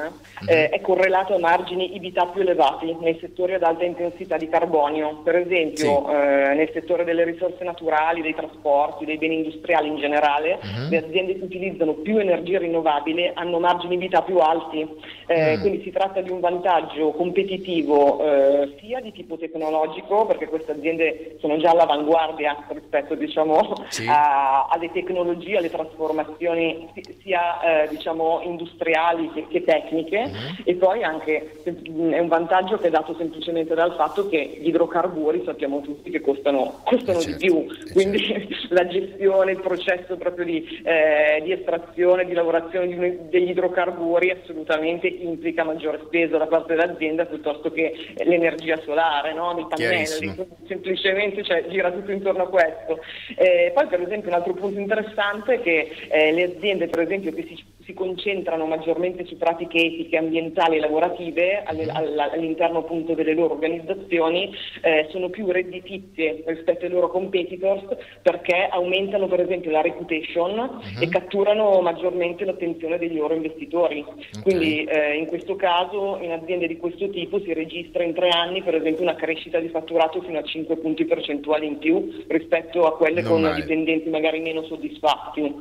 eh, 0.48 0.70
è 0.70 0.82
correlato 0.82 1.36
a 1.36 1.40
margini 1.40 1.96
IBITA 1.96 2.26
più 2.28 2.42
elevati 2.42 2.96
nei 3.00 3.18
settori 3.22 3.54
ad 3.54 3.64
alta 3.64 3.86
intensità 3.86 4.38
di 4.38 4.50
carbonio, 4.50 5.22
per 5.24 5.36
esempio 5.36 5.74
Sì. 5.76 6.12
eh, 6.12 6.54
nel 6.56 6.70
settore 6.74 7.04
delle 7.04 7.24
risorse 7.24 7.64
naturali, 7.64 8.22
dei 8.22 8.34
trasporti, 8.34 9.06
dei 9.06 9.18
beni 9.18 9.36
industriali 9.36 9.88
in 9.88 9.98
generale, 9.98 10.58
Mhm. 10.64 10.90
le 10.90 10.98
aziende 10.98 11.38
che 11.38 11.44
utilizzano 11.44 11.94
più 11.94 12.18
energia 12.18 12.58
rinnovabile 12.60 13.32
hanno 13.36 13.60
margini 13.60 13.96
IBITA 13.96 14.22
più 14.24 14.38
alti, 14.40 15.14
Mm. 15.26 15.60
quindi 15.62 15.82
si 15.82 15.92
tratta 15.92 16.22
di 16.22 16.30
un 16.30 16.40
vantaggio 16.40 17.10
competitivo 17.12 18.20
eh, 18.24 18.76
sia 18.80 19.00
di 19.00 19.12
tipo 19.12 19.38
tecnologico, 19.38 20.26
perché 20.28 20.48
queste 20.48 20.74
aziende 20.74 21.38
sono 21.40 21.58
già 21.58 21.72
all'avanguardia 21.72 22.66
rispetto 22.70 23.16
diciamo, 23.16 23.74
Sì. 23.90 24.06
a- 24.08 24.68
alle 24.70 24.92
tecnologie, 24.92 25.58
alle 25.58 25.70
trasformazioni 25.72 26.90
sia 27.22 27.84
eh, 27.84 27.88
diciamo, 27.90 28.42
industriali 28.44 29.30
che, 29.34 29.48
che 29.48 29.64
tecniche 29.64 30.24
Mhm. 30.26 30.56
e 30.64 30.76
poi 30.76 31.04
anche 31.04 31.52
mh, 31.64 32.12
è 32.12 32.20
un 32.20 32.28
vantaggio 32.28 32.78
che 32.78 32.88
è 32.88 32.90
dato 32.90 33.16
semplicemente 33.16 33.74
dal 33.76 33.94
fatto 33.96 34.28
che 34.30 34.58
gli 34.62 34.68
idrocarburi 34.68 35.44
sappiamo 35.46 35.82
tutti 35.82 36.10
che 36.10 36.22
costano, 36.22 36.82
costano 36.84 37.20
Eh 37.20 37.26
di 37.26 37.32
certo, 37.32 37.46
più, 37.46 37.68
eh 37.70 37.92
quindi 37.92 38.48
la 38.70 38.88
gestione, 38.88 39.52
il 39.52 39.62
processo 39.62 40.16
proprio 40.18 40.46
di, 40.46 40.82
eh, 40.84 41.42
di 41.44 41.52
estrazione, 41.52 42.26
di 42.26 42.34
lavorazione 42.34 42.88
di- 42.88 43.18
degli 43.30 43.50
idrocarburi 43.50 44.32
assolutamente 44.32 45.08
implica 45.08 45.64
maggiore 45.64 46.00
spesa 46.06 46.38
da 46.38 46.48
parte 46.48 46.76
dell'azienda 46.76 47.26
piuttosto 47.26 47.72
che 47.72 47.94
l'energia 48.24 48.78
solare, 48.84 49.34
no? 49.34 49.54
Chiarissimo. 49.76 50.34
pannelli, 50.34 50.50
semplicemente 50.68 51.44
cioè, 51.44 51.66
gira 51.68 51.92
tutto 51.92 52.12
intorno 52.12 52.44
a 52.44 52.48
questo. 52.50 53.00
Eh, 53.38 53.72
poi 53.74 53.88
per 53.88 54.02
esempio 54.02 54.30
un 54.30 54.36
altro 54.36 54.54
punto 54.54 54.80
interessante 54.80 55.56
è 55.56 55.62
che 55.62 55.92
eh, 56.10 56.32
le 56.32 56.44
aziende 56.56 56.85
per 56.88 57.02
esempio 57.02 57.32
che 57.34 57.46
si, 57.48 57.64
si 57.84 57.94
concentrano 57.94 58.66
maggiormente 58.66 59.26
su 59.26 59.38
pratiche 59.38 59.78
etiche, 59.78 60.18
ambientali 60.18 60.78
e 60.78 60.80
lavorative 60.80 61.64
all'interno 61.64 62.80
appunto 62.80 63.14
delle 63.14 63.34
loro 63.34 63.54
organizzazioni 63.54 64.54
eh, 64.82 65.08
sono 65.10 65.30
più 65.30 65.50
redditizie 65.50 66.44
rispetto 66.46 66.86
ai 66.86 66.92
loro 66.92 67.10
competitors 67.10 67.84
perché 68.22 68.68
aumentano 68.70 69.28
per 69.28 69.42
esempio 69.42 69.72
la 69.72 69.82
reputation 69.82 70.82
e 71.00 71.08
catturano 71.10 71.80
maggiormente 71.82 72.46
l'attenzione 72.46 72.98
dei 72.98 73.14
loro 73.14 73.34
investitori. 73.34 74.04
Quindi 74.42 74.84
eh, 74.84 75.16
in 75.18 75.28
questo 75.28 75.56
caso 75.56 76.18
in 76.22 76.32
aziende 76.32 76.68
di 76.68 76.78
questo 76.78 77.10
tipo 77.10 77.40
si 77.40 77.54
registra 77.54 78.04
in 78.04 78.14
tre 78.14 78.30
anni 78.30 78.62
per 78.62 78.76
esempio 78.76 79.04
una 79.04 79.16
crescita 79.16 79.60
di 79.60 79.70
fatturato 79.70 80.22
fino 80.22 80.40
a 80.40 80.44
5 80.44 80.78
punti 80.78 81.06
percentuali 81.06 81.68
in 81.68 81.78
più 81.78 82.24
rispetto 82.28 82.86
a 82.86 82.96
quelle 82.96 83.22
Non 83.22 83.32
con 83.32 83.42
male. 83.42 83.62
dipendenti 83.62 84.10
magari 84.10 84.40
meno 84.40 84.64
soddisfatti. 84.64 85.54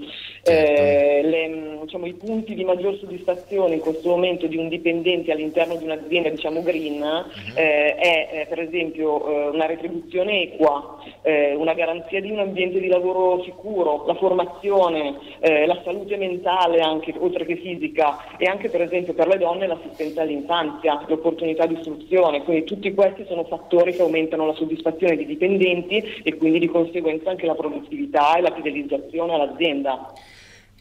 Certo. 0.43 0.51
Eh, 0.83 1.14
le, 1.23 1.79
diciamo, 1.83 2.07
I 2.07 2.15
punti 2.15 2.55
di 2.55 2.65
maggior 2.65 2.97
soddisfazione 2.99 3.75
in 3.75 3.81
questo 3.81 4.09
momento 4.09 4.47
di 4.47 4.57
un 4.57 4.69
dipendente 4.69 5.33
all'interno 5.33 5.77
di 5.77 5.85
un'azienda 5.85 6.29
diciamo 6.31 6.63
green 6.63 6.83
Mhm. 6.95 7.57
eh, 7.57 7.95
è 7.95 8.29
eh, 8.33 8.47
per 8.47 8.61
esempio 8.61 9.27
eh, 9.27 9.49
una 9.49 9.67
retribuzione 9.67 10.43
equa, 10.43 10.99
eh, 11.23 11.55
una 11.55 11.75
garanzia 11.75 12.21
di 12.21 12.31
un 12.31 12.39
ambiente 12.39 12.81
di 12.81 12.89
lavoro 12.89 13.43
sicuro, 13.45 14.05
la 14.07 14.15
formazione, 14.15 15.33
la 15.41 15.81
salute 15.85 16.17
mentale 16.17 16.81
anche 16.81 17.13
oltre 17.19 17.45
che 17.45 17.57
fisica 17.57 18.37
e 18.39 18.47
anche 18.47 18.71
per 18.71 18.83
esempio 18.83 19.13
per 19.15 19.29
le 19.29 19.39
donne 19.39 19.67
l'assistenza 19.67 20.23
all'infanzia, 20.23 21.05
l'opportunità 21.07 21.67
di 21.67 21.75
istruzione, 21.75 22.43
quindi 22.43 22.65
tutti 22.65 22.93
questi 22.95 23.25
sono 23.27 23.45
fattori 23.45 23.93
che 23.93 24.03
aumentano 24.03 24.47
la 24.47 24.55
soddisfazione 24.55 25.17
dei 25.17 25.27
dipendenti 25.27 26.03
e 26.23 26.37
quindi 26.37 26.59
di 26.59 26.69
conseguenza 26.69 27.31
anche 27.31 27.47
la 27.47 27.55
produttività 27.55 28.37
e 28.37 28.41
la 28.41 28.53
fidelizzazione 28.55 29.35
all'azienda. 29.35 30.13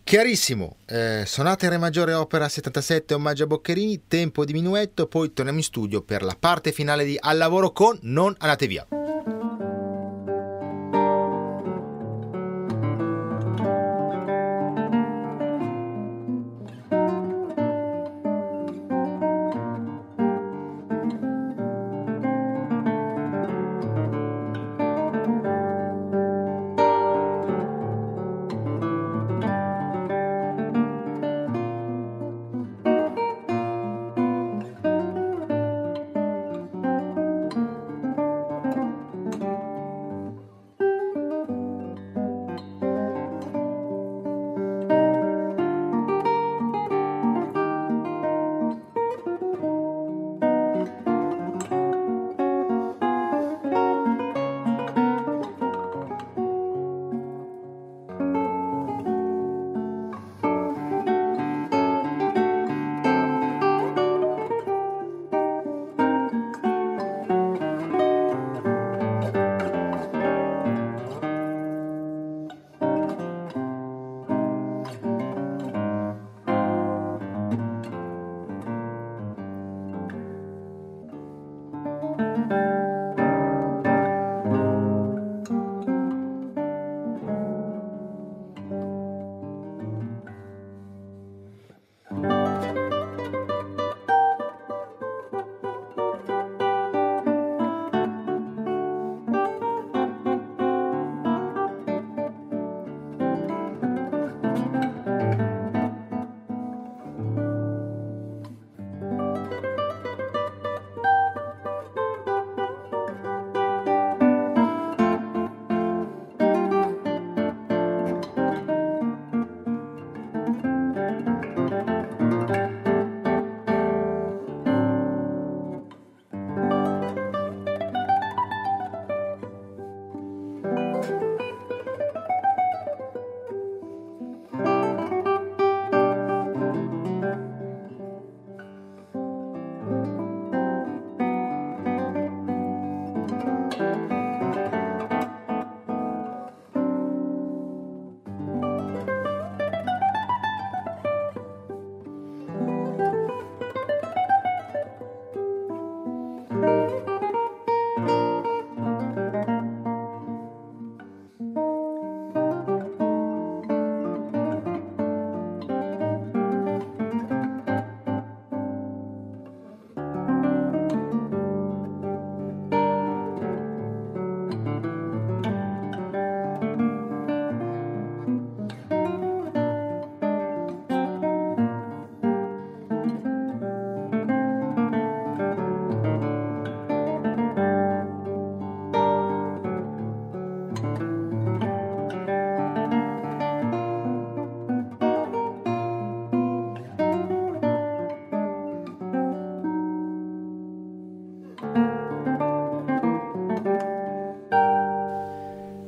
Chiarissimo, 0.03 0.75
eh, 0.85 1.23
sonate 1.25 1.69
Re 1.69 1.77
maggiore 1.77 2.13
opera 2.13 2.49
77 2.49 3.13
omaggio 3.13 3.45
a 3.45 3.47
Boccherini, 3.47 4.03
tempo 4.07 4.43
di 4.43 4.51
minuetto, 4.51 5.07
poi 5.07 5.31
torniamo 5.31 5.59
in 5.59 5.63
studio 5.63 6.01
per 6.01 6.23
la 6.23 6.35
parte 6.37 6.73
finale 6.73 7.05
di 7.05 7.17
Al 7.19 7.37
lavoro 7.37 7.71
con 7.71 7.97
Non 8.01 8.35
andate 8.37 8.67
via. 8.67 8.85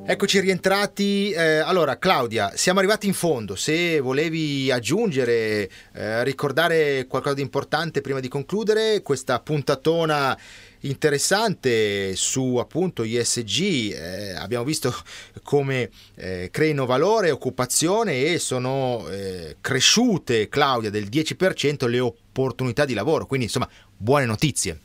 Eccoci 0.08 0.40
rientrati. 0.40 1.32
Eh, 1.32 1.58
allora, 1.58 1.98
Claudia, 1.98 2.52
siamo 2.56 2.78
arrivati 2.78 3.08
in 3.08 3.16
fondo. 3.16 3.56
Se 3.56 4.00
volevi 4.00 4.70
aggiungere, 4.70 5.68
eh, 5.94 6.24
ricordare 6.24 7.08
qualcosa 7.08 7.34
di 7.34 7.42
importante 7.42 8.02
prima 8.02 8.20
di 8.20 8.28
concludere, 8.28 9.02
questa 9.02 9.40
puntatona 9.40 10.38
interessante 10.82 12.16
su 12.16 12.58
appunto 12.58 13.04
ISG, 13.04 13.94
eh, 13.94 14.34
abbiamo 14.36 14.64
visto 14.64 14.96
come 15.42 15.90
eh, 16.14 16.50
creino 16.52 16.86
valore, 16.86 17.32
occupazione 17.32 18.26
e 18.26 18.38
sono 18.38 19.08
eh, 19.10 19.58
cresciute, 19.60 20.50
Claudia, 20.50 20.92
del 20.92 21.06
10% 21.06 21.90
le 21.90 22.00
opportunità 22.00 22.86
di 22.86 22.94
lavoro, 22.94 23.26
quindi 23.26 23.48
insomma 23.48 23.68
buone 23.98 24.26
notizie. 24.26 24.85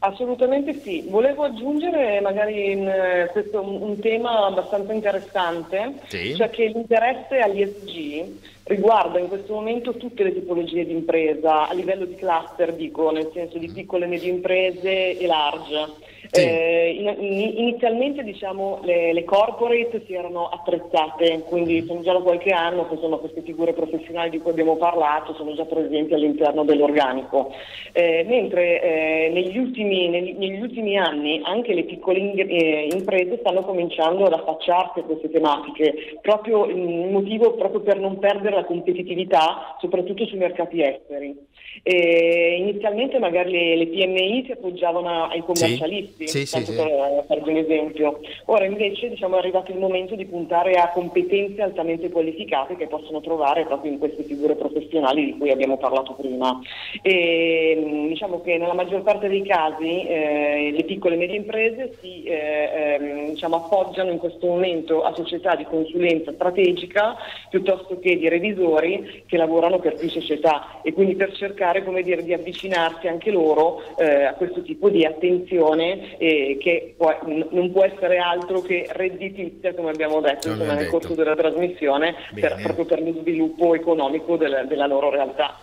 Assolutamente 0.00 0.74
sì, 0.74 1.04
volevo 1.08 1.42
aggiungere 1.42 2.20
magari 2.20 2.70
in, 2.70 2.86
eh, 2.86 3.28
questo 3.32 3.60
un, 3.60 3.98
tema 3.98 4.46
abbastanza 4.46 4.92
interessante, 4.92 5.94
sì. 6.06 6.36
cioè 6.36 6.50
che 6.50 6.66
l'interesse 6.66 7.40
all'ISG 7.40 8.24
riguarda 8.64 9.18
in 9.18 9.26
questo 9.26 9.54
momento 9.54 9.94
tutte 9.94 10.22
le 10.22 10.32
tipologie 10.32 10.84
di 10.84 10.92
impresa, 10.92 11.68
a 11.68 11.74
livello 11.74 12.04
di 12.04 12.14
cluster 12.14 12.74
dico, 12.74 13.10
nel 13.10 13.30
senso 13.32 13.58
di 13.58 13.72
piccole 13.72 14.04
e 14.04 14.08
medie 14.08 14.30
imprese 14.30 15.18
e 15.18 15.26
large. 15.26 16.06
Sì. 16.30 16.42
Eh, 16.42 16.96
in, 16.98 17.56
inizialmente 17.56 18.22
diciamo, 18.22 18.80
le, 18.82 19.12
le, 19.12 19.24
corporate 19.24 20.02
si 20.06 20.12
erano 20.12 20.48
attrezzate, 20.48 21.42
quindi 21.48 21.84
sono 21.86 22.02
già 22.02 22.12
da 22.12 22.20
qualche 22.20 22.50
anno 22.50 22.86
che 22.86 22.94
insomma, 22.94 23.16
queste 23.16 23.42
figure 23.42 23.72
professionali 23.72 24.30
di 24.30 24.38
cui 24.38 24.50
abbiamo 24.50 24.76
parlato 24.76 25.34
sono 25.34 25.54
già 25.54 25.64
presenti 25.64 26.12
all'interno 26.12 26.64
dell'organico, 26.64 27.52
eh, 27.92 28.24
mentre 28.26 28.82
eh, 28.82 29.30
negli, 29.32 29.56
ultimi, 29.56 30.08
negli, 30.08 30.34
negli, 30.36 30.60
ultimi, 30.60 30.98
anni 30.98 31.40
anche 31.44 31.72
le 31.72 31.84
piccole 31.84 32.18
in, 32.18 32.38
eh, 32.38 32.88
imprese 32.92 33.38
stanno 33.38 33.62
cominciando 33.62 34.24
ad 34.24 34.34
affacciarsi 34.34 34.98
a 35.00 35.04
queste 35.04 35.30
tematiche, 35.30 36.18
proprio 36.20 36.66
il 36.66 37.10
motivo 37.10 37.54
proprio 37.54 37.80
per 37.80 37.98
non 37.98 38.18
perdere 38.18 38.56
la 38.56 38.64
competitività, 38.64 39.76
soprattutto 39.80 40.26
sui 40.26 40.38
mercati 40.38 40.82
esteri. 40.82 41.36
Inizialmente 41.82 43.18
magari 43.18 43.50
le, 43.50 43.76
le, 43.76 43.86
PMI 43.86 44.44
si 44.46 44.52
appoggiavano 44.52 45.24
ai 45.24 45.40
commercialisti. 45.40 46.28
Sì 46.28 46.46
sì, 46.46 46.64
sì, 46.64 46.74
per 46.74 47.24
farvi 47.26 47.50
un 47.50 47.56
esempio. 47.56 48.20
Ora 48.46 48.64
invece 48.64 49.08
diciamo, 49.08 49.36
è 49.36 49.38
arrivato 49.38 49.72
il 49.72 49.78
momento 49.78 50.14
di 50.14 50.26
puntare 50.26 50.74
a 50.74 50.90
competenze 50.90 51.62
altamente 51.62 52.10
qualificate 52.10 52.76
che 52.76 52.86
possono 52.86 53.20
trovare 53.20 53.64
proprio 53.64 53.92
in 53.92 53.98
queste 53.98 54.22
figure 54.24 54.54
professionali 54.54 55.24
di 55.24 55.38
cui 55.38 55.50
abbiamo 55.50 55.78
parlato 55.78 56.14
prima. 56.14 56.58
E, 57.02 58.06
diciamo 58.08 58.40
che 58.42 58.58
nella 58.58 58.74
maggior 58.74 59.02
parte 59.02 59.28
dei 59.28 59.42
casi 59.42 60.02
eh, 60.02 60.70
le 60.72 60.84
piccole 60.84 61.14
e 61.14 61.18
medie 61.18 61.36
imprese 61.36 61.96
si 62.00 62.24
eh, 62.24 62.96
ehm, 63.00 63.30
diciamo, 63.30 63.56
appoggiano 63.56 64.10
in 64.10 64.18
questo 64.18 64.46
momento 64.46 65.02
a 65.02 65.14
società 65.14 65.54
di 65.54 65.64
consulenza 65.64 66.32
strategica 66.32 67.16
piuttosto 67.48 67.98
che 67.98 68.16
di 68.16 68.28
revisori 68.28 69.24
che 69.26 69.36
lavorano 69.36 69.78
per 69.78 69.94
più 69.94 70.08
società 70.08 70.80
e 70.82 70.92
quindi 70.92 71.14
per 71.14 71.32
cercare 71.32 71.67
dire, 72.02 72.22
di 72.24 72.32
avvicinarsi 72.32 73.08
anche 73.08 73.30
loro 73.30 73.96
eh, 73.96 74.24
a 74.24 74.34
questo 74.34 74.62
tipo 74.62 74.88
di 74.88 75.04
attenzione 75.04 76.18
eh, 76.18 76.58
che 76.60 76.94
può, 76.96 77.16
non 77.50 77.72
può 77.72 77.84
essere 77.84 78.18
altro 78.18 78.60
che 78.60 78.86
redditizia, 78.90 79.74
come 79.74 79.90
abbiamo 79.90 80.20
detto 80.20 80.48
insomma, 80.48 80.74
nel 80.74 80.88
corso 80.88 81.14
della 81.14 81.36
trasmissione, 81.36 82.14
per, 82.34 82.60
proprio 82.62 82.84
per 82.84 83.02
lo 83.02 83.12
sviluppo 83.20 83.74
economico 83.74 84.36
della, 84.36 84.64
della 84.64 84.86
loro 84.86 85.10
realtà. 85.10 85.56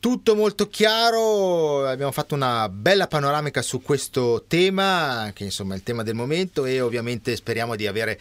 Tutto 0.00 0.36
molto 0.36 0.68
chiaro, 0.68 1.84
abbiamo 1.84 2.12
fatto 2.12 2.36
una 2.36 2.68
bella 2.68 3.08
panoramica 3.08 3.62
su 3.62 3.82
questo 3.82 4.44
tema, 4.46 5.32
che 5.34 5.42
insomma 5.42 5.74
è 5.74 5.76
il 5.76 5.82
tema 5.82 6.04
del 6.04 6.14
momento 6.14 6.66
e 6.66 6.80
ovviamente 6.80 7.34
speriamo 7.34 7.74
di 7.74 7.84
avere 7.88 8.16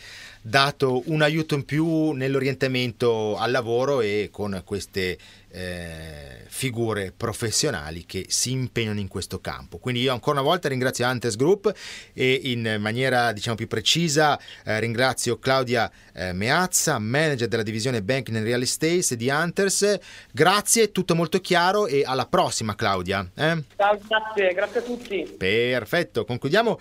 dato 0.48 1.04
un 1.08 1.22
aiuto 1.22 1.56
in 1.56 1.66
più 1.66 2.12
nell'orientamento 2.12 3.36
al 3.36 3.52
lavoro 3.52 4.00
e 4.00 4.30
con 4.32 4.62
queste 4.64 5.18
eh, 5.50 6.44
figure 6.48 7.12
professionali 7.16 8.06
che 8.06 8.26
si 8.30 8.52
impegnano 8.52 9.00
in 9.00 9.10
questo 9.10 9.42
campo. 9.42 9.78
Quindi 9.78 10.02
io 10.02 10.14
ancora 10.14 10.40
una 10.40 10.48
volta 10.48 10.70
ringrazio 10.70 11.06
Antes 11.06 11.36
Group 11.36 11.74
e 12.14 12.40
in 12.44 12.78
maniera 12.80 13.34
diciamo 13.34 13.58
più 13.58 13.68
precisa 13.68 14.40
eh, 14.64 14.80
ringrazio 14.80 15.38
Claudia 15.38 15.92
eh, 16.14 16.32
Meazza, 16.32 16.98
manager 16.98 17.50
della 17.50 17.64
divisione 17.64 18.02
Banking 18.02 18.38
and 18.38 18.46
Real 18.46 18.62
Estate 18.62 19.18
di 19.18 19.28
Hunters. 19.28 20.00
Grazie, 20.32 20.94
tutto 20.94 21.14
molto 21.14 21.42
chiaro 21.42 21.88
e 21.88 22.04
alla 22.06 22.26
prossima 22.26 22.74
Claudia. 22.74 23.30
Eh? 23.36 23.64
Ciao, 23.76 24.00
grazie, 24.08 24.54
grazie 24.54 24.80
a 24.80 24.84
tutti. 24.84 25.36
Perfetto, 25.38 26.24
concludiamo 26.24 26.80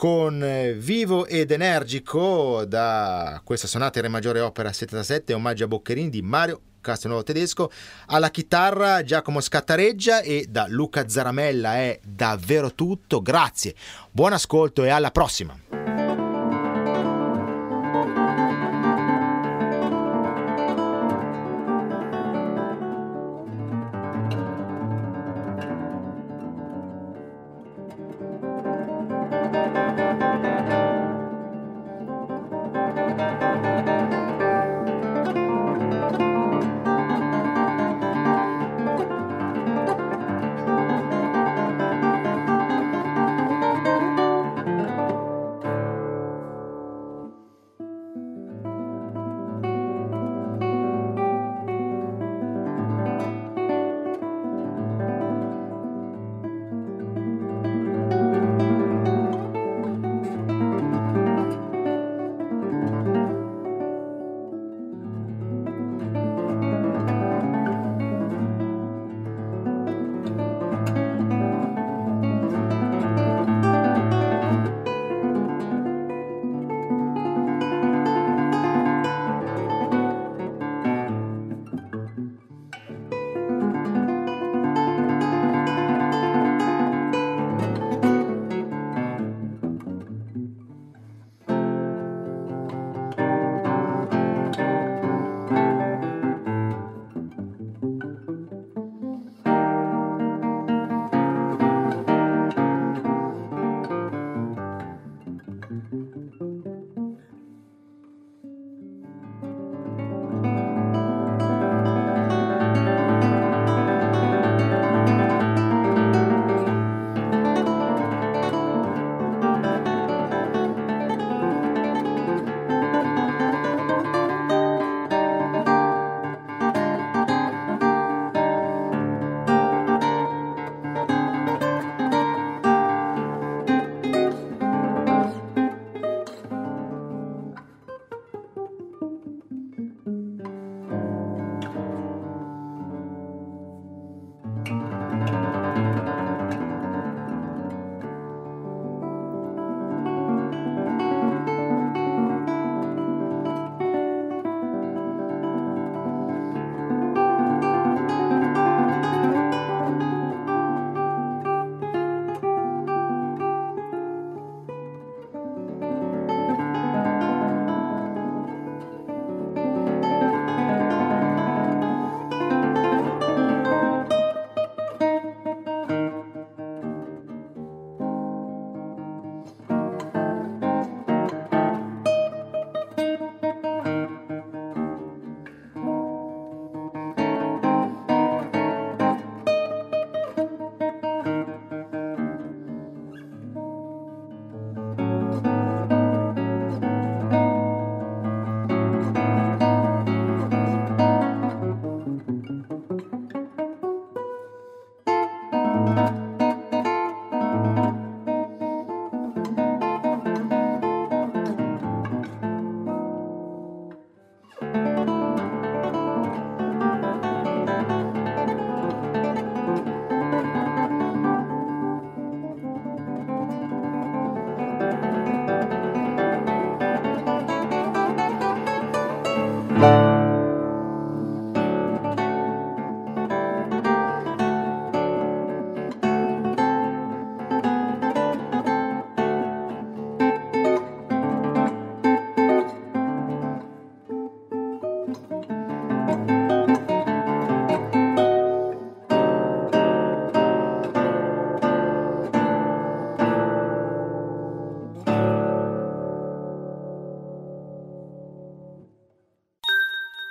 con 0.00 0.42
eh, 0.42 0.72
vivo 0.72 1.26
ed 1.26 1.50
energico 1.50 2.64
da 2.64 3.38
questa 3.44 3.66
sonata 3.66 3.98
in 3.98 4.06
Re 4.06 4.10
maggiore 4.10 4.40
opera 4.40 4.72
77 4.72 5.34
omaggio 5.34 5.64
a 5.64 5.68
Boccherini 5.68 6.08
di 6.08 6.22
Mario 6.22 6.62
Castelnuovo 6.80 7.22
Tedesco, 7.22 7.70
alla 8.06 8.30
chitarra 8.30 9.02
Giacomo 9.02 9.42
Scattareggia 9.42 10.22
e 10.22 10.46
da 10.48 10.64
Luca 10.68 11.06
Zaramella 11.06 11.74
è 11.74 12.00
davvero 12.02 12.72
tutto. 12.72 13.20
Grazie, 13.20 13.74
buon 14.10 14.32
ascolto 14.32 14.84
e 14.84 14.88
alla 14.88 15.10
prossima. 15.10 15.89